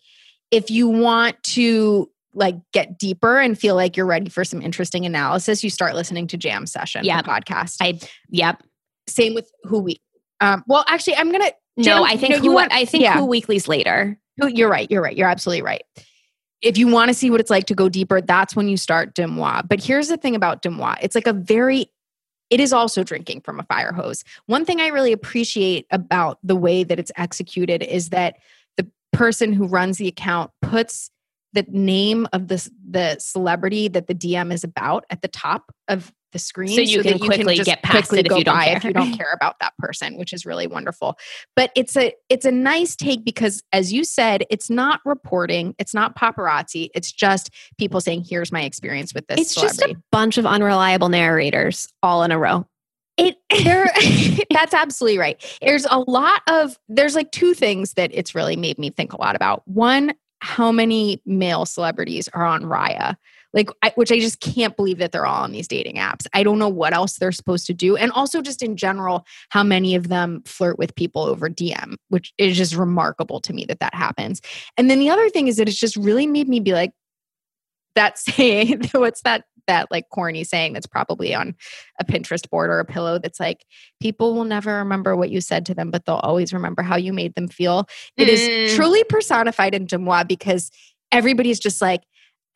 [0.51, 5.07] If you want to, like get deeper and feel like you're ready for some interesting
[5.07, 7.25] analysis, you start listening to Jam Session, Yep.
[7.27, 7.77] podcast.
[7.81, 8.61] I yep.
[9.07, 10.01] Same with Who We.
[10.45, 11.51] Um, well, actually, I'm gonna.
[11.77, 13.15] No, I think no, who, you want- I think yeah.
[13.15, 14.19] who weeklies later.
[14.37, 14.91] You're right.
[14.91, 15.17] You're right.
[15.17, 15.83] You're absolutely right.
[16.61, 19.15] If you want to see what it's like to go deeper, that's when you start
[19.15, 19.63] Deux Moi.
[19.63, 21.87] But here's the thing about Deux Moi it's like a very,
[22.51, 24.25] it is also drinking from a fire hose.
[24.47, 28.37] One thing I really appreciate about the way that it's executed is that
[28.77, 31.11] the person who runs the account puts
[31.53, 36.13] the name of the, the celebrity that the DM is about at the top of
[36.35, 38.61] the screen So you can that quickly just get past quickly it if you don't
[38.61, 38.77] care.
[38.77, 41.17] if you don't care about that person which is really wonderful.
[41.57, 45.95] But it's a it's a nice take because as you said it's not reporting it's
[45.95, 50.37] not paparazzi it's just people saying here's my experience with this It's just a bunch
[50.37, 52.67] of unreliable narrators all in a row.
[53.17, 53.91] it there
[54.51, 55.59] that's absolutely right.
[55.63, 59.21] There's a lot of there's like two things that it's really made me think a
[59.21, 59.63] lot about.
[59.67, 63.17] One how many male celebrities are on raya
[63.55, 66.27] like I, which i just can't believe that they're all on these dating apps.
[66.35, 67.97] I don't know what else they're supposed to do.
[67.97, 72.35] And also just in general how many of them flirt with people over dm which
[72.37, 74.43] is just remarkable to me that that happens.
[74.77, 76.93] And then the other thing is that it's just really made me be like
[77.95, 81.55] that saying what's that that like corny saying that's probably on
[81.99, 83.65] a pinterest board or a pillow that's like
[83.99, 87.13] people will never remember what you said to them but they'll always remember how you
[87.15, 87.87] made them feel.
[88.19, 88.77] It is Mm.
[88.77, 90.71] truly personified in Deux Moi because
[91.13, 92.03] everybody's just like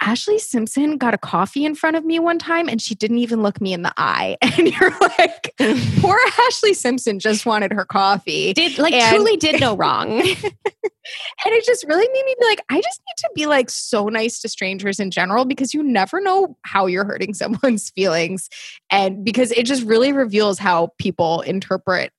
[0.02, 3.42] Ashlee Simpson got a coffee in front of me one time and she didn't even
[3.42, 4.36] look me in the eye.
[4.58, 5.54] And you're like,
[6.00, 8.52] poor Ashlee Simpson just wanted her coffee.
[8.52, 10.20] Did like And- truly did no wrong.
[11.44, 14.08] And it just really made me be like, I just need to be like so
[14.08, 18.48] nice to strangers in general because you never know how you're hurting someone's feelings.
[18.90, 22.12] And because it just really reveals how people interpret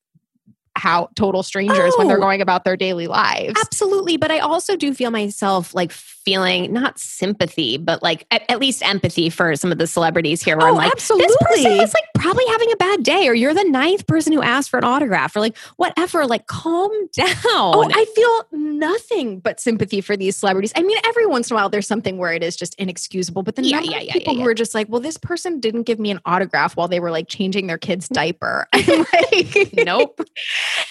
[0.75, 2.21] how total strangers when they're Oh.
[2.21, 3.59] going about their daily lives.
[3.59, 4.17] Absolutely.
[4.17, 8.81] But I also do feel myself like feeling not sympathy, but like at, at least
[8.85, 11.27] empathy for some of the celebrities here where oh, I'm Oh, like, absolutely.
[11.27, 14.41] this person is like probably having a bad day, or you're the ninth person who
[14.41, 16.25] asked for an autograph, or like whatever.
[16.27, 17.33] Like, calm oh, down.
[17.45, 20.71] Oh, I feel nothing but sympathy for these celebrities.
[20.75, 23.55] I mean, every once in a while there's something where it is just inexcusable, but
[23.55, 25.83] the Yeah, number yeah, of yeah, people who are just like, well, this person didn't
[25.83, 28.67] give me an autograph while they were like changing their kid's diaper.
[28.73, 30.21] I'm like, nope.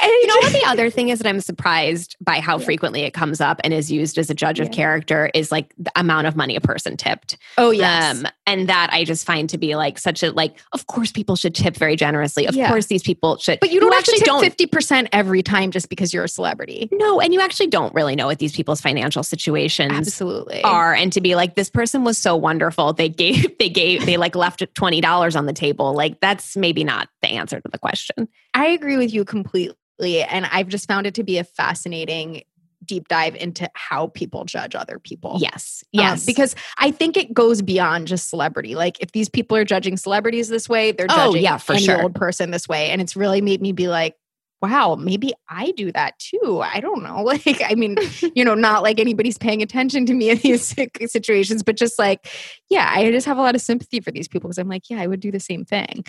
[0.00, 2.64] And You know what the other thing is that I'm surprised by how Yeah.
[2.64, 5.90] frequently it comes up and is used as a judge of character is like the
[5.96, 7.36] amount of money a person tipped.
[7.56, 8.18] Oh yes.
[8.18, 11.36] Um, and that I just find to be like such a like, of course people
[11.36, 12.46] should tip very generously.
[12.46, 12.68] Of Yeah.
[12.68, 13.60] course these people should.
[13.60, 16.88] but you don't actually actually don't fifty percent every time just because you're a celebrity.
[16.92, 20.62] No, and you actually don't really know what these people's financial situations Absolutely.
[20.62, 20.94] are.
[20.94, 22.92] And to be like, this person was so wonderful.
[22.92, 25.92] They gave, they gave, they like left twenty dollars on the table.
[25.94, 28.28] Like that's maybe not the answer to the question.
[28.58, 30.22] I agree with you completely.
[30.22, 32.42] And I've just found it to be a fascinating
[32.84, 35.36] deep dive into how people judge other people.
[35.40, 38.74] Yes, Um, yes, because I think it goes beyond just celebrity.
[38.74, 41.84] Like if these people are judging celebrities this way, they're Oh, judging yeah, for any
[41.84, 42.02] sure.
[42.02, 42.90] old person this way.
[42.90, 44.16] And it's really made me be like,
[44.60, 46.60] wow, maybe I do that too.
[46.62, 47.18] I don't know.
[47.28, 47.96] Like, I mean,
[48.34, 50.74] you know, not like anybody's paying attention to me in these
[51.06, 52.26] situations, but just like,
[52.70, 55.00] yeah, I just have a lot of sympathy for these people because I'm like, yeah,
[55.00, 56.04] I would do the same thing.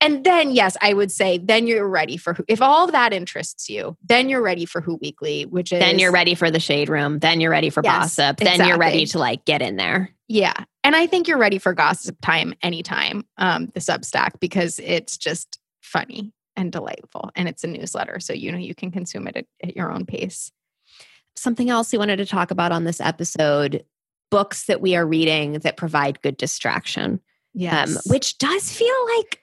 [0.00, 3.12] And then, yes, I would say, then you're ready for who, if all of that
[3.12, 6.60] interests you, then you're ready for Who Weekly, which is then you're ready for the
[6.60, 7.20] shade room.
[7.20, 8.38] Then you're ready for Yes, gossip.
[8.38, 10.10] Then you're ready to like get in there.
[10.28, 10.64] Yeah.
[10.82, 15.58] And I think you're ready for gossip time anytime, um, the Substack, because it's just
[15.82, 17.30] funny and delightful.
[17.34, 18.20] And it's a newsletter.
[18.20, 20.52] So, you know, you can consume it at, at your own pace.
[21.36, 23.84] Something else we wanted to talk about on this episode:
[24.30, 27.20] books that we are reading that provide good distraction.
[27.84, 29.40] um, which does feel like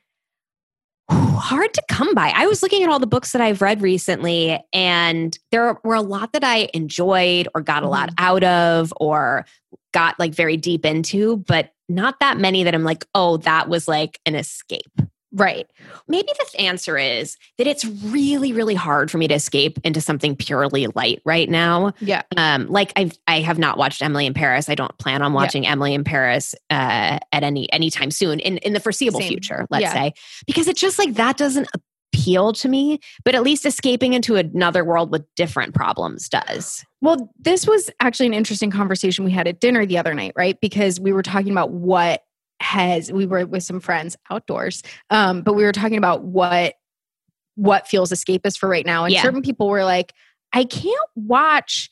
[1.11, 2.31] hard to come by.
[2.35, 6.01] I was looking at all the books that I've read recently, and there were a
[6.01, 9.45] lot that I enjoyed or got a lot out of or
[9.93, 13.87] got like very deep into, but not that many that I'm like, oh, that was
[13.87, 14.91] like an escape.
[15.33, 15.67] Right.
[16.07, 20.35] Maybe the answer is that it's really, really hard for me to escape into something
[20.35, 21.93] purely light right now.
[21.99, 22.21] Yeah.
[22.37, 24.69] Um, like I, I have not watched Emily in Paris.
[24.69, 25.35] I don't plan on Yeah.
[25.35, 29.29] watching Emily in Paris uh, at any anytime soon in in the foreseeable Same.
[29.29, 29.65] future.
[29.69, 29.93] Let's Yeah.
[29.93, 30.13] say
[30.45, 31.67] because it's just like that doesn't
[32.13, 32.99] appeal to me.
[33.23, 36.83] But at least escaping into another world with different problems does.
[36.99, 40.59] Well, this was actually an interesting conversation we had at dinner the other night, right?
[40.61, 42.23] Because we were talking about what
[42.61, 46.75] has, we were with some friends outdoors, um, but we were talking about what
[47.55, 49.03] what feels escapist for right now.
[49.03, 49.21] And Yeah.
[49.21, 50.13] certain people were like,
[50.53, 51.89] I can't watch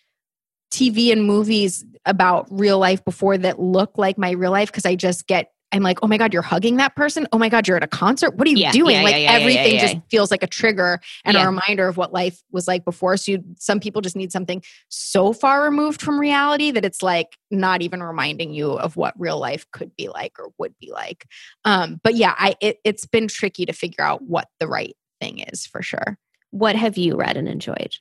[0.72, 4.96] TV and movies about real life before that look like my real life because I
[4.96, 7.28] just get I'm like, oh my God, you're hugging that person.
[7.32, 8.36] Oh my God, you're at a concert.
[8.36, 8.98] What are you Yeah, doing?
[8.98, 12.42] yeah, like yeah, everything just feels like a trigger and a reminder of what life
[12.52, 13.18] was like before.
[13.18, 17.38] So you, some people just need something so far removed from reality that it's like
[17.52, 21.26] not even reminding you of what real life could be like or would be like.
[21.66, 25.40] Um, but yeah, I it, it's been tricky to figure out what the right thing
[25.40, 26.18] is for sure.
[26.52, 27.96] What have you read and enjoyed?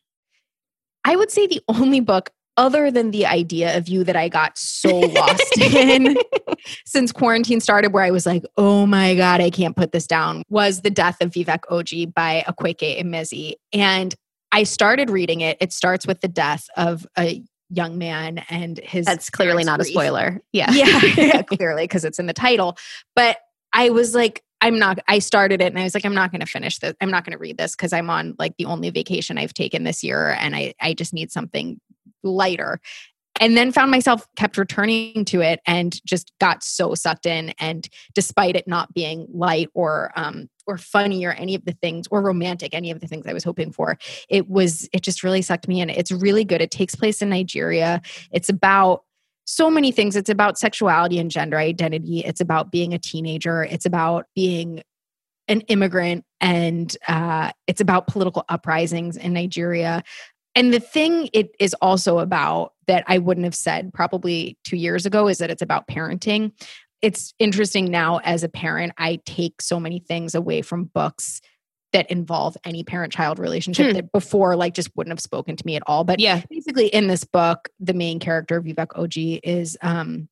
[1.05, 4.59] I would say the only book other than the idea of you that I got
[4.59, 6.17] so lost in
[6.85, 10.43] since quarantine started, where I was like, oh my God, I can't put this down,
[10.51, 13.55] was The Death of Vivek Oji by Akwaeke Emezi.
[13.73, 14.15] And
[14.51, 15.57] I started reading it.
[15.61, 19.07] It starts with the death of a young man and his.
[19.07, 20.41] That's clearly not a spoiler.
[20.53, 20.73] Yeah.
[20.73, 22.77] Yeah, yeah, clearly, because it's in the title.
[23.15, 23.39] But
[23.73, 26.41] I was like, I'm not, I started it and I was like, I'm not going
[26.41, 26.95] to finish this.
[27.01, 29.85] I'm not going to read this because I'm on like the only vacation I've taken
[29.85, 31.81] this year and I, I just need something
[32.23, 32.81] lighter.
[33.41, 37.51] And then found myself kept returning to it and just got so sucked in.
[37.61, 42.09] And despite it not being light or, um, or funny or any of the things
[42.11, 43.97] or romantic, any of the things I was hoping for,
[44.29, 45.89] it was, it just really sucked me in.
[45.89, 46.61] It's really good.
[46.61, 48.03] It takes place in Nigeria.
[48.33, 49.05] It's about
[49.45, 50.17] so many things.
[50.17, 52.25] It's about sexuality and gender identity.
[52.25, 53.63] It's about being a teenager.
[53.63, 54.83] It's about being
[55.47, 56.25] an immigrant.
[56.41, 60.03] And uh, it's about political uprisings in Nigeria.
[60.59, 65.07] And the thing it is also about that I wouldn't have said probably two years
[65.07, 66.51] ago is that it's about parenting.
[67.01, 71.41] It's interesting now as a parent, I take so many things away from books
[71.93, 73.93] that involve any parent child relationship Hmm.
[73.93, 76.03] that before like just wouldn't have spoken to me at all.
[76.03, 76.43] But Yeah.
[76.51, 80.29] basically in this book the main character vivek oji is um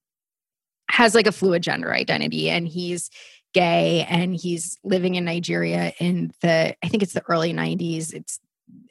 [0.90, 3.10] has like a fluid gender identity and he's
[3.54, 8.38] gay and he's living in nigeria in the i think it's the early 90s it's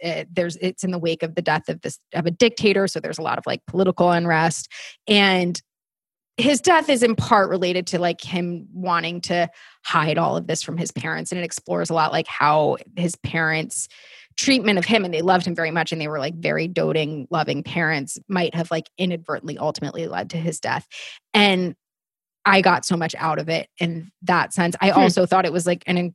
[0.03, 2.99] uh, there's it's in the wake of the death of this of a dictator so
[2.99, 4.71] there's a lot of like political unrest.
[5.07, 5.61] And
[6.37, 9.49] his death is in part related to like him wanting to
[9.85, 13.15] hide all of this from his parents and it explores a lot like how his
[13.17, 13.87] parents
[14.37, 17.25] treatment of him and they loved him very much and they were like very doting
[17.31, 20.85] loving parents might have like inadvertently ultimately led to his death.
[21.33, 21.75] And
[22.45, 24.75] i got so much out of it in that sense.
[24.81, 24.99] I Hmm.
[24.99, 26.13] also thought it was like an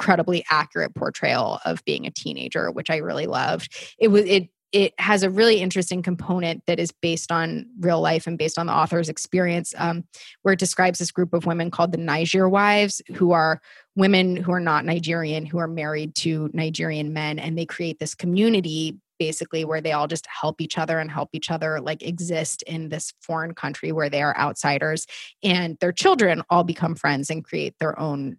[0.00, 3.94] incredibly accurate portrayal of being a teenager which i really loved.
[3.98, 8.28] It was it it has a really interesting component that is based on real life
[8.28, 10.04] and based on the author's experience um,
[10.42, 13.60] where it describes this group of women called the niger wives who are
[13.96, 18.14] women who are not Nigerian who are married to Nigerian men and they create this
[18.14, 22.62] community basically where they all just help each other and help each other like exist
[22.62, 25.06] in this foreign country where they are outsiders
[25.42, 28.38] and their children all become friends and create their own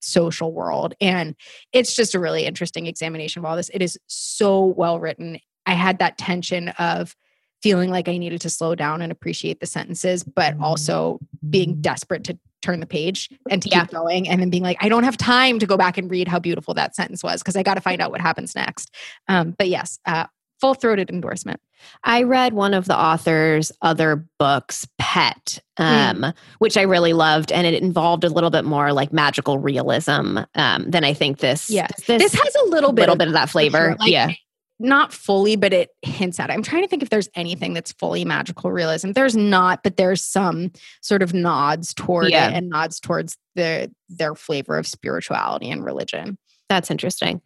[0.00, 1.34] social world and
[1.72, 3.70] it's just a really interesting examination of all this.
[3.70, 5.38] It is so well written.
[5.66, 7.14] I had that tension of
[7.62, 11.18] feeling like i needed to slow down and appreciate the sentences but also
[11.50, 13.80] being desperate to turn the page and to Yeah.
[13.80, 16.28] keep going and then being like i don't have time to go back and read
[16.28, 18.94] how beautiful that sentence was because i got to find out what happens next.
[19.26, 20.26] Um, but yes uh,
[20.60, 21.60] full-throated endorsement
[22.04, 27.66] I read one of the author's other books, Pet, um, which I really loved, and
[27.66, 31.70] it involved a little bit more like magical realism um, than I think this.
[31.70, 31.86] Yeah.
[32.06, 33.78] this, this has a little bit little of bit of that flavor.
[33.78, 33.96] sure.
[33.98, 34.32] Like, yeah,
[34.80, 36.52] not fully, but it hints at it.
[36.52, 39.12] I'm trying to think if there's anything that's fully magical realism.
[39.12, 42.48] There's not, but there's some sort of nods toward Yeah.
[42.48, 46.38] it and nods towards the their flavor of spirituality and religion.
[46.68, 47.40] that's interesting.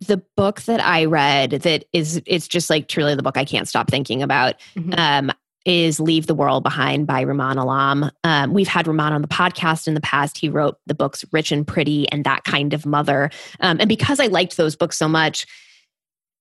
[0.00, 3.68] The book that I read that is it's just like truly the book I can't
[3.68, 4.98] stop thinking about Mhm.
[4.98, 5.32] um,
[5.64, 8.10] is Leave the World Behind by Rumaan Alam.
[8.22, 10.38] Um, we've had Rumaan on the podcast in the past.
[10.38, 13.30] He wrote the books Rich and Pretty and That Kind of Mother.
[13.60, 15.44] Um, and because I liked those books so much,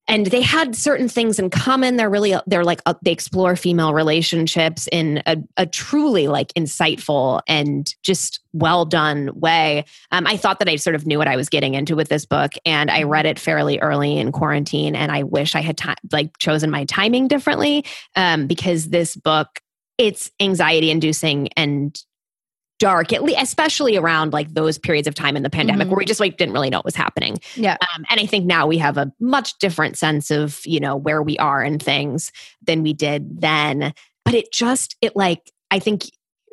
[0.07, 1.95] and they had certain things in common.
[1.95, 7.41] They're really, they're like, uh, they explore female relationships in a, a truly like insightful
[7.47, 9.85] and just well done way.
[10.11, 12.25] Um, I thought that I sort of knew what I was getting into with this
[12.25, 14.95] book, and I read it fairly early in quarantine.
[14.95, 19.59] And I wish I had ti- like chosen my timing differently um, because this book
[19.97, 21.97] it's anxiety inducing and
[22.79, 25.91] dark at least especially around like those periods of time in the pandemic Mhm.
[25.91, 27.77] where we just like didn't really know what was happening Yeah.
[27.95, 31.21] um, and i think now we have a much different sense of you know where
[31.23, 33.93] we are and things than we did then
[34.25, 36.03] but it just it like i think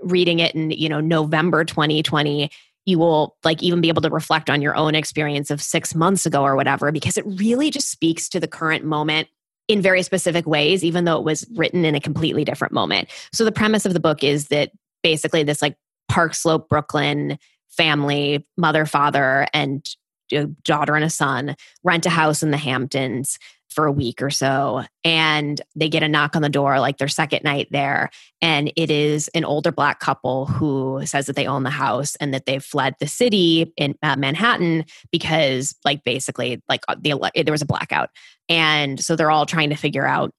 [0.05, 2.51] reading it in you know november 2020
[2.85, 6.25] you will like even be able to reflect on your own experience of six months
[6.27, 9.29] ago or whatever because it really just speaks to the current moment
[9.69, 13.45] in very specific ways even though it was written in a completely different moment so
[13.45, 14.71] the premise of the book is that
[15.03, 15.77] basically this like
[16.13, 17.39] park slope brooklyn
[17.71, 19.97] family mother father and
[20.33, 23.39] a daughter and a son, rent a house in the Hamptons
[23.71, 24.83] for a week or so.
[25.03, 28.11] And they get a knock on the door, like their second night there.
[28.43, 32.35] And it is an older black couple who says that they own the house and
[32.35, 37.53] that they've fled the city in uh, Manhattan because, like, basically, like uh, the, there
[37.53, 38.11] was a blackout.
[38.49, 40.33] And so they're all trying to figure out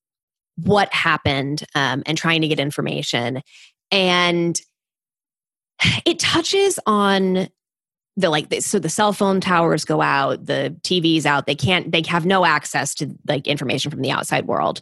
[0.55, 3.41] what happened um, and trying to get information.
[3.89, 4.59] And
[6.05, 7.47] it touches on
[8.15, 12.03] the like so the cell phone towers go out the tvs out they can't they
[12.07, 14.82] have no access to like information from the outside world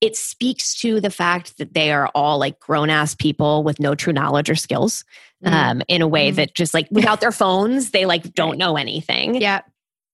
[0.00, 3.94] it speaks to the fact that they are all like grown ass people with no
[3.94, 5.04] true knowledge or skills
[5.42, 5.54] mm-hmm.
[5.54, 6.36] um, in a way mm-hmm.
[6.36, 9.60] that just like without their phones they like don't know anything yeah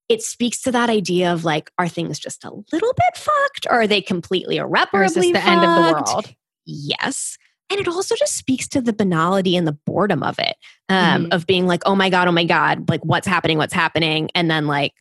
[0.09, 3.81] it speaks to that idea of like are things just a little bit fucked or
[3.81, 5.49] are they completely irreparably the fucked?
[5.49, 6.35] end of the world
[6.65, 7.37] yes
[7.71, 10.57] and it also just speaks to the banality and the boredom of it
[10.89, 11.33] um, mm-hmm.
[11.33, 14.31] of being like oh my god oh my god like what's happening what's happening?
[14.35, 14.95] And then like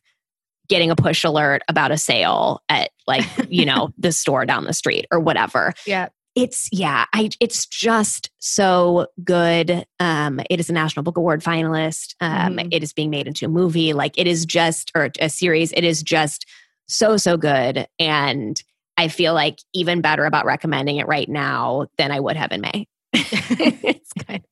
[0.68, 4.72] getting a push alert about a sale at like you know the store down the
[4.72, 5.72] street or whatever.
[5.86, 6.08] Yeah.
[6.36, 9.84] It's yeah i it's just so good.
[9.98, 12.14] Um it is a national book award finalist.
[12.20, 12.68] Um mm-hmm.
[12.70, 13.92] it is being made into a movie.
[13.92, 15.72] Like it is just or a series.
[15.72, 16.46] It is just
[16.86, 17.88] so so good.
[17.98, 18.62] And
[19.00, 22.60] I feel like even better about recommending it right now than I would have in
[22.60, 22.86] May.
[23.14, 24.44] it's good.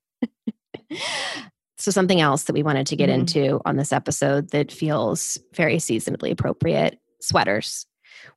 [1.77, 3.21] so something else that we wanted to get mm-hmm.
[3.21, 7.85] into on this episode that feels very seasonably appropriate sweaters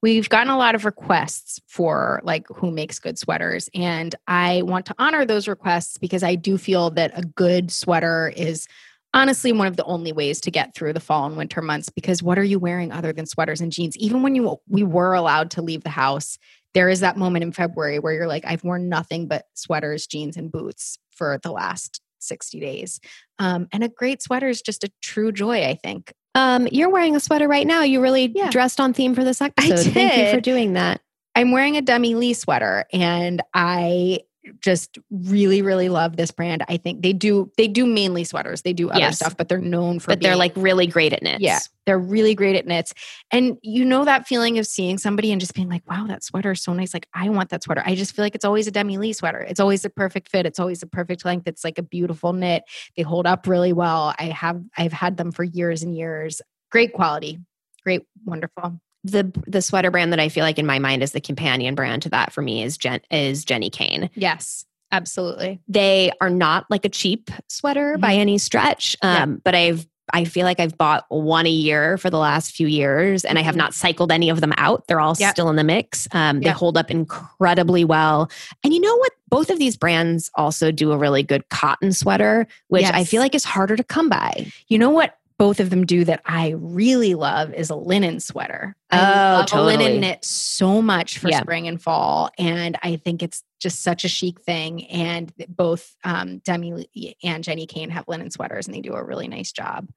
[0.02, 4.86] we've gotten a lot of requests for like who makes good sweaters and i want
[4.88, 8.68] to honor those requests because i do feel that a good sweater is
[9.14, 12.24] honestly one of the only ways to get through the fall and winter months because
[12.24, 13.98] what are you wearing other than sweaters and jeans?
[13.98, 16.38] Even when you we were allowed to leave the house
[16.74, 20.38] there is that moment in february where you're like i've worn nothing but sweaters jeans
[20.38, 23.00] and boots for the last 60 days.
[23.40, 26.14] Um, and a great sweater is just a true joy i think.
[26.34, 27.84] Um, you're wearing a sweater right now.
[27.84, 28.50] You really yeah.
[28.50, 29.92] dressed on theme for this episode.
[29.92, 31.02] Thank you for doing that.
[31.36, 34.20] I'm wearing a Demylee sweater and i
[34.60, 36.64] just really really love this brand.
[36.68, 38.62] I think they do they do mainly sweaters.
[38.64, 39.18] They do other yes.
[39.18, 41.42] stuff but they're known for but being, they're like really great at knits.
[41.42, 42.94] Yeah they're really great at knits.
[43.32, 46.52] And you know that feeling of seeing somebody and just being like wow that sweater
[46.52, 46.94] is so nice.
[46.94, 47.84] Like i want that sweater.
[47.86, 49.42] I just feel like it's always a Demylee sweater.
[49.42, 50.46] It's always the perfect fit.
[50.46, 51.48] It's always the perfect length.
[51.48, 52.64] It's like a beautiful knit.
[52.96, 54.14] They hold up really well.
[54.18, 56.42] I have i've had them for years and years.
[56.72, 57.40] Great quality.
[57.84, 58.04] Great.
[58.26, 61.76] Wonderful the the sweater brand that I feel like in my mind is the companion
[61.76, 64.10] brand to that for me is Jen is Jenni Kayne.
[64.16, 65.60] Yes, absolutely.
[65.68, 68.02] They are not like a cheap sweater mm-hmm.
[68.02, 69.38] by any stretch, um, yeah.
[69.44, 73.24] but I've I feel like I've bought one a year for the last few years,
[73.24, 73.40] and.
[73.40, 73.60] I have mm-hmm.
[73.60, 74.86] not cycled any of them out.
[74.88, 75.32] They're all yep.
[75.32, 76.08] still in the mix.
[76.12, 78.30] Um, they hold up incredibly well.
[78.64, 79.14] And you know what?
[79.30, 82.92] Both of these brands also do a really good cotton sweater, which yes.
[82.94, 84.52] I feel like is harder to come by.
[84.68, 85.18] You know what?
[85.42, 88.76] Both of them do that I really love is a linen sweater.
[88.92, 89.74] I oh, love totally.
[89.74, 91.42] a linen knit so much for yeah.
[91.42, 92.30] spring and fall.
[92.38, 94.86] And I think it's just such a chic thing.
[94.86, 96.88] And both um, Demi
[97.24, 99.90] and Jenni Kayne have linen sweaters and they do a really nice job.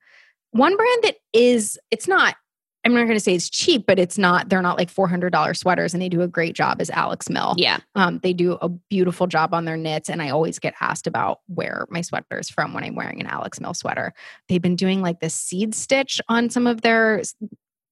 [0.53, 2.36] One brand that is, it's not
[2.85, 5.95] I'm not going to say it's cheap, but it's not, they're not like $400 sweaters
[5.95, 7.55] and they do a great job as Alex Mill.
[7.57, 7.78] Yeah.
[7.95, 10.11] Um, they do a beautiful job on their knits.
[10.11, 13.26] And I always get asked about where my sweater is from when I'm wearing an
[13.26, 14.12] Alex Mill sweater.
[14.49, 17.22] They've been doing like the seed stitch on some of their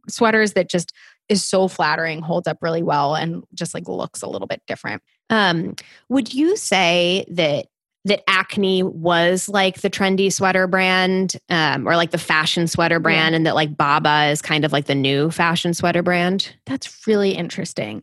[0.08, 0.92] sweaters that just
[1.28, 5.02] is so flattering, holds up really well, and just like looks a little bit different.
[5.30, 5.76] Um,
[6.08, 7.66] would you say that
[8.04, 13.32] that Acne was like the trendy sweater brand um, or like the fashion sweater brand,
[13.32, 13.36] yeah.
[13.36, 16.54] and that like Babaà is kind of like the new fashion sweater brand.
[16.66, 18.02] That's really interesting.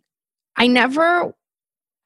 [0.56, 1.34] I never,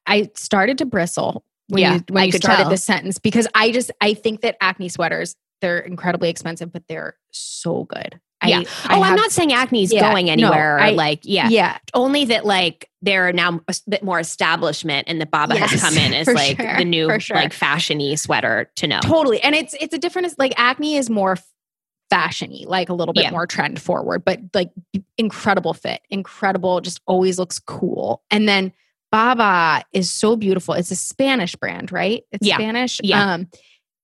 [0.06, 3.70] I started to bristle when yeah, you, when I you started this sentence because I
[3.70, 8.20] just, I think that Acne sweaters, they're incredibly expensive, but they're so good.
[8.48, 8.62] Yeah.
[8.84, 10.78] I, oh, I am not saying acne's yeah, going anywhere.
[10.78, 11.48] No, I, like, yeah.
[11.48, 11.78] Yeah.
[11.92, 15.80] Only that like there are now a bit more establishment and the Babaà yes, has
[15.80, 17.36] come in as like sure, the new sure.
[17.36, 19.00] like fashiony sweater to know.
[19.00, 19.40] Totally.
[19.42, 21.36] And it's it's a different like acne is more
[22.12, 23.30] fashiony, like a little bit yeah.
[23.30, 24.70] more trend forward, but like
[25.18, 28.22] incredible fit, incredible, just always looks cool.
[28.30, 28.72] And then
[29.12, 30.74] Babaà is so beautiful.
[30.74, 32.24] It's a Spanish brand, right?
[32.32, 32.56] It's yeah.
[32.56, 33.00] Spanish.
[33.02, 33.34] Yeah.
[33.34, 33.48] Um,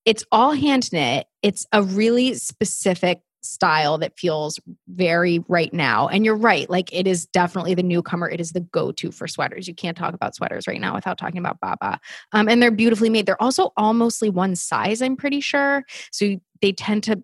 [0.04, 1.26] it's all hand knit.
[1.42, 6.08] It's a really specific style that feels very right now.
[6.08, 8.28] And you're right, like it is definitely the newcomer.
[8.28, 9.66] It is the go to for sweaters.
[9.66, 11.98] You can't talk about sweaters right now without talking about Babaà.
[12.32, 13.26] Um, and they're beautifully made.
[13.26, 15.84] They're also all mostly one size, I'm pretty sure.
[16.12, 17.22] So they tend to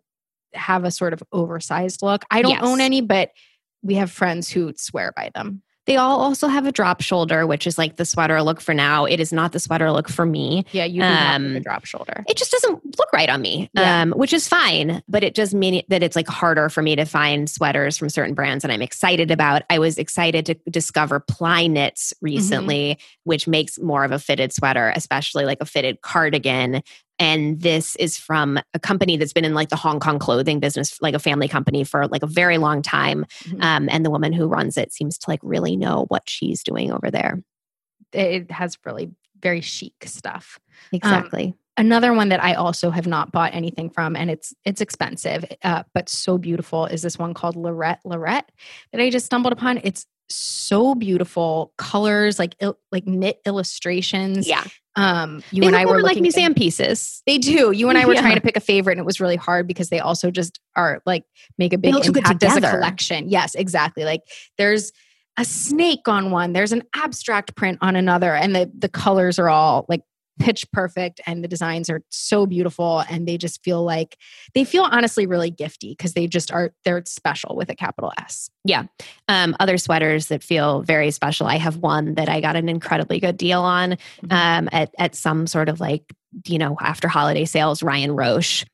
[0.54, 2.24] have a sort of oversized look.
[2.30, 2.62] I don't yes.
[2.62, 3.30] own any, but
[3.82, 5.62] we have friends who swear by them.
[5.86, 9.04] They all also have a drop shoulder, which is like the sweater look for now.
[9.04, 10.64] It is not the sweater look for me.
[10.72, 12.24] Yeah, you do have Um, the drop shoulder.
[12.28, 14.02] It just doesn't look right on me, Yeah.
[14.02, 15.02] um, which is fine.
[15.08, 18.34] But it does mean that it's like harder for me to find sweaters from certain
[18.34, 19.62] brands that I'm excited about.
[19.70, 24.92] I was excited to discover Ply Knits recently, which makes more of a fitted sweater,
[24.96, 26.82] especially like a fitted cardigan.
[27.18, 31.00] And this is from a company that's been in like the Hong Kong clothing business,
[31.00, 33.24] like a family company for like a very long time.
[33.44, 33.62] Mhm.
[33.62, 36.92] Um, and the woman who runs it seems to like really know what she's doing
[36.92, 37.42] over there.
[38.12, 39.10] it has really
[39.42, 40.58] very chic stuff.
[40.92, 41.54] Exactly.
[41.76, 45.82] Another one that I also have not bought anything from, and it's it's expensive, uh,
[45.92, 48.50] but so beautiful, is this one called Leret Leret
[48.92, 49.80] that I just stumbled upon.
[49.84, 54.46] It's so beautiful, colors like il- like knit illustrations.
[54.48, 54.64] yeah.
[54.98, 57.22] Um, you They and I were like museum pieces.
[57.26, 57.70] They do.
[57.70, 58.22] You and I were Yeah.
[58.22, 61.02] trying to pick a favorite, and it was really hard because they also just are
[61.04, 61.24] like
[61.58, 63.28] make a big look so good impact as a collection.
[63.28, 64.04] Yes, exactly.
[64.04, 64.22] Like
[64.56, 64.92] there's
[65.38, 69.50] a snake on one, there's an abstract print on another, and the the colors are
[69.50, 70.00] all like
[70.38, 74.18] pitch perfect and the designs are so beautiful and they just feel like
[74.54, 78.50] they feel honestly really gifty because they just are they're special with a capital S.
[78.64, 78.84] Yeah.
[79.28, 81.46] Um, other sweaters that feel very special.
[81.46, 84.32] I have one that I got an incredibly good deal on Mm-hmm.
[84.32, 86.12] um, at at some sort of like
[86.46, 87.82] you know after holiday sales.
[87.82, 88.64] Ryan Roche.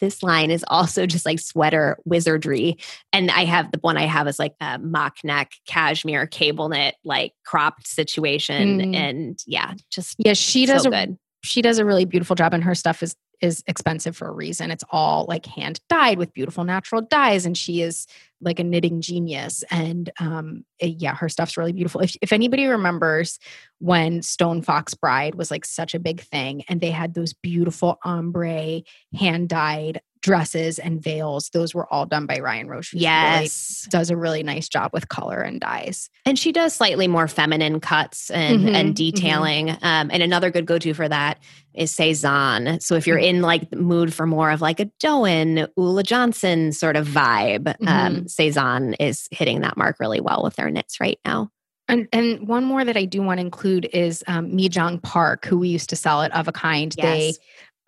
[0.00, 2.76] This line is also just like sweater wizardry,
[3.12, 6.94] and I have the one I have is like a mock neck cashmere cable knit
[7.04, 8.94] like cropped situation, Mm.
[8.96, 11.18] and yeah, just Yeah, she does so a good.
[11.44, 14.70] she does a really beautiful job and her stuff is is expensive for a reason.
[14.70, 18.06] It's all like hand dyed with beautiful natural dyes and she is
[18.40, 22.00] like a knitting genius and um eh, yeah her stuff's really beautiful.
[22.00, 23.38] If, if anybody remembers
[23.78, 27.98] when stone fox bride was like such a big thing and they had those beautiful
[28.04, 28.82] ombre
[29.14, 33.86] hand dyed dresses and veils those were all done by ryan roche who's really Yes,
[33.90, 37.80] does a really nice job with color and dyes And she does slightly more feminine
[37.80, 38.94] cuts and, Mhm, and mhm.
[38.94, 39.70] detailing.
[39.70, 41.38] Um, and another good go to for that
[41.74, 42.82] is Sézane.
[42.82, 46.96] So if you're in like mood for more of like a Dôen, Ulla Johnson sort
[46.96, 51.48] of vibe, um, Sézane is hitting that mark really well with their knits right now.
[51.88, 55.58] And and one more that I do want to include is um, Mijeong Park, who
[55.58, 56.92] we used to sell at Of a Kind.
[57.00, 57.38] They Yes.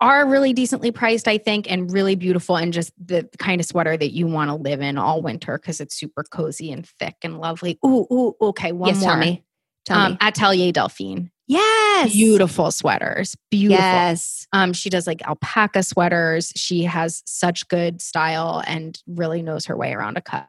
[0.03, 3.95] Are really decently priced, I think, and really beautiful, and just the kind of sweater
[3.97, 7.39] that you want to live in all winter because it's super cozy and thick and
[7.39, 7.79] lovely.
[7.85, 8.71] Ooh, ooh, okay.
[8.71, 9.11] One yes, more.
[9.11, 9.43] tell me.
[9.85, 10.17] Tell Um, me.
[10.21, 11.29] Atelier Delphine.
[11.47, 12.11] Yes.
[12.13, 13.35] Beautiful sweaters.
[13.51, 13.83] Beautiful.
[13.83, 14.47] Yes.
[14.53, 16.53] Um, she does like alpaca sweaters.
[16.55, 20.47] She has such good style and really knows her way around a cut.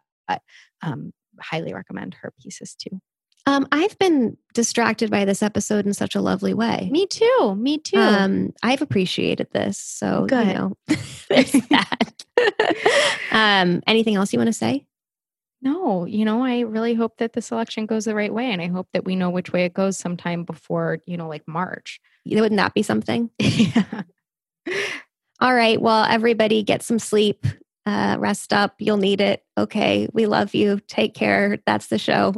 [0.82, 3.00] Um, highly recommend her pieces too.
[3.46, 6.88] Um, I've been distracted by this episode in such a lovely way.
[6.90, 7.54] Me too.
[7.56, 7.98] Me too.
[7.98, 9.78] Um, I've appreciated this.
[9.78, 10.46] So, Good.
[10.46, 10.76] you know,
[11.28, 12.24] there's that.
[13.32, 14.86] um, anything else you want to say?
[15.64, 18.66] no, you know, I really hope that the selection goes the right way, and I
[18.66, 22.00] hope that we know which way it goes sometime before, you know, like March.
[22.26, 23.30] Wouldn't that be something?
[23.38, 24.02] yeah.
[25.40, 25.80] All right.
[25.80, 27.46] Well, everybody get some sleep,
[27.86, 28.74] uh, rest up.
[28.78, 29.42] You'll need it.
[29.56, 30.06] Okay.
[30.12, 30.80] We love you.
[30.86, 31.58] Take care.
[31.66, 32.34] That's the show.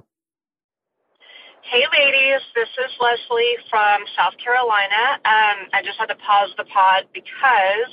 [1.67, 5.19] Hey, ladies, this is Leslie from South Carolina.
[5.27, 7.91] Um, I just had to pause the pod because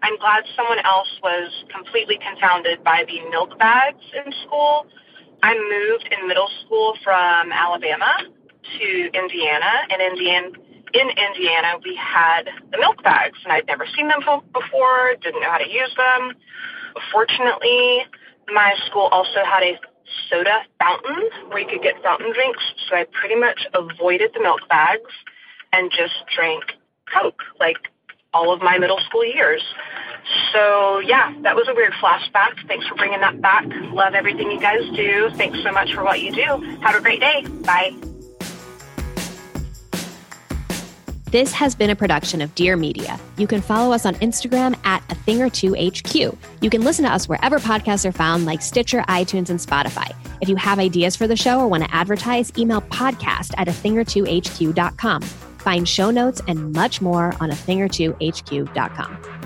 [0.00, 4.86] I'm glad someone else was completely confounded by the milk bags in school.
[5.42, 10.56] I moved in middle school from Alabama to Indiana, and Indiana,
[10.96, 15.50] in Indiana, we had the milk bags, and I'd never seen them before, didn't know
[15.52, 16.32] how to use them.
[17.12, 18.00] Fortunately,
[18.48, 19.76] my school also had a
[20.28, 24.60] soda fountain where you could get fountain drinks, so I pretty much avoided the milk
[24.68, 25.10] bags
[25.72, 26.64] and just drank
[27.12, 27.76] Coke like
[28.32, 29.62] all of my middle school years.
[30.52, 32.66] So, yeah, that was a weird flashback.
[32.68, 33.64] Thanks for bringing that back.
[33.92, 35.30] Love everything you guys do.
[35.36, 36.78] Thanks so much for what you do.
[36.82, 37.44] Have a great day.
[37.64, 38.09] Bye.
[41.30, 43.16] This has been a production of Dear Media.
[43.36, 46.12] You can follow us on Instagram at a thing or two HQ.
[46.60, 50.12] You can listen to us wherever podcasts are found, like Stitcher, iTunes, and Spotify.
[50.40, 53.72] If you have ideas for the show or want to advertise, email podcast at a
[53.72, 55.22] thing or two HQ.com.
[55.22, 59.39] Find show notes and much more on a thing or two HQ.com.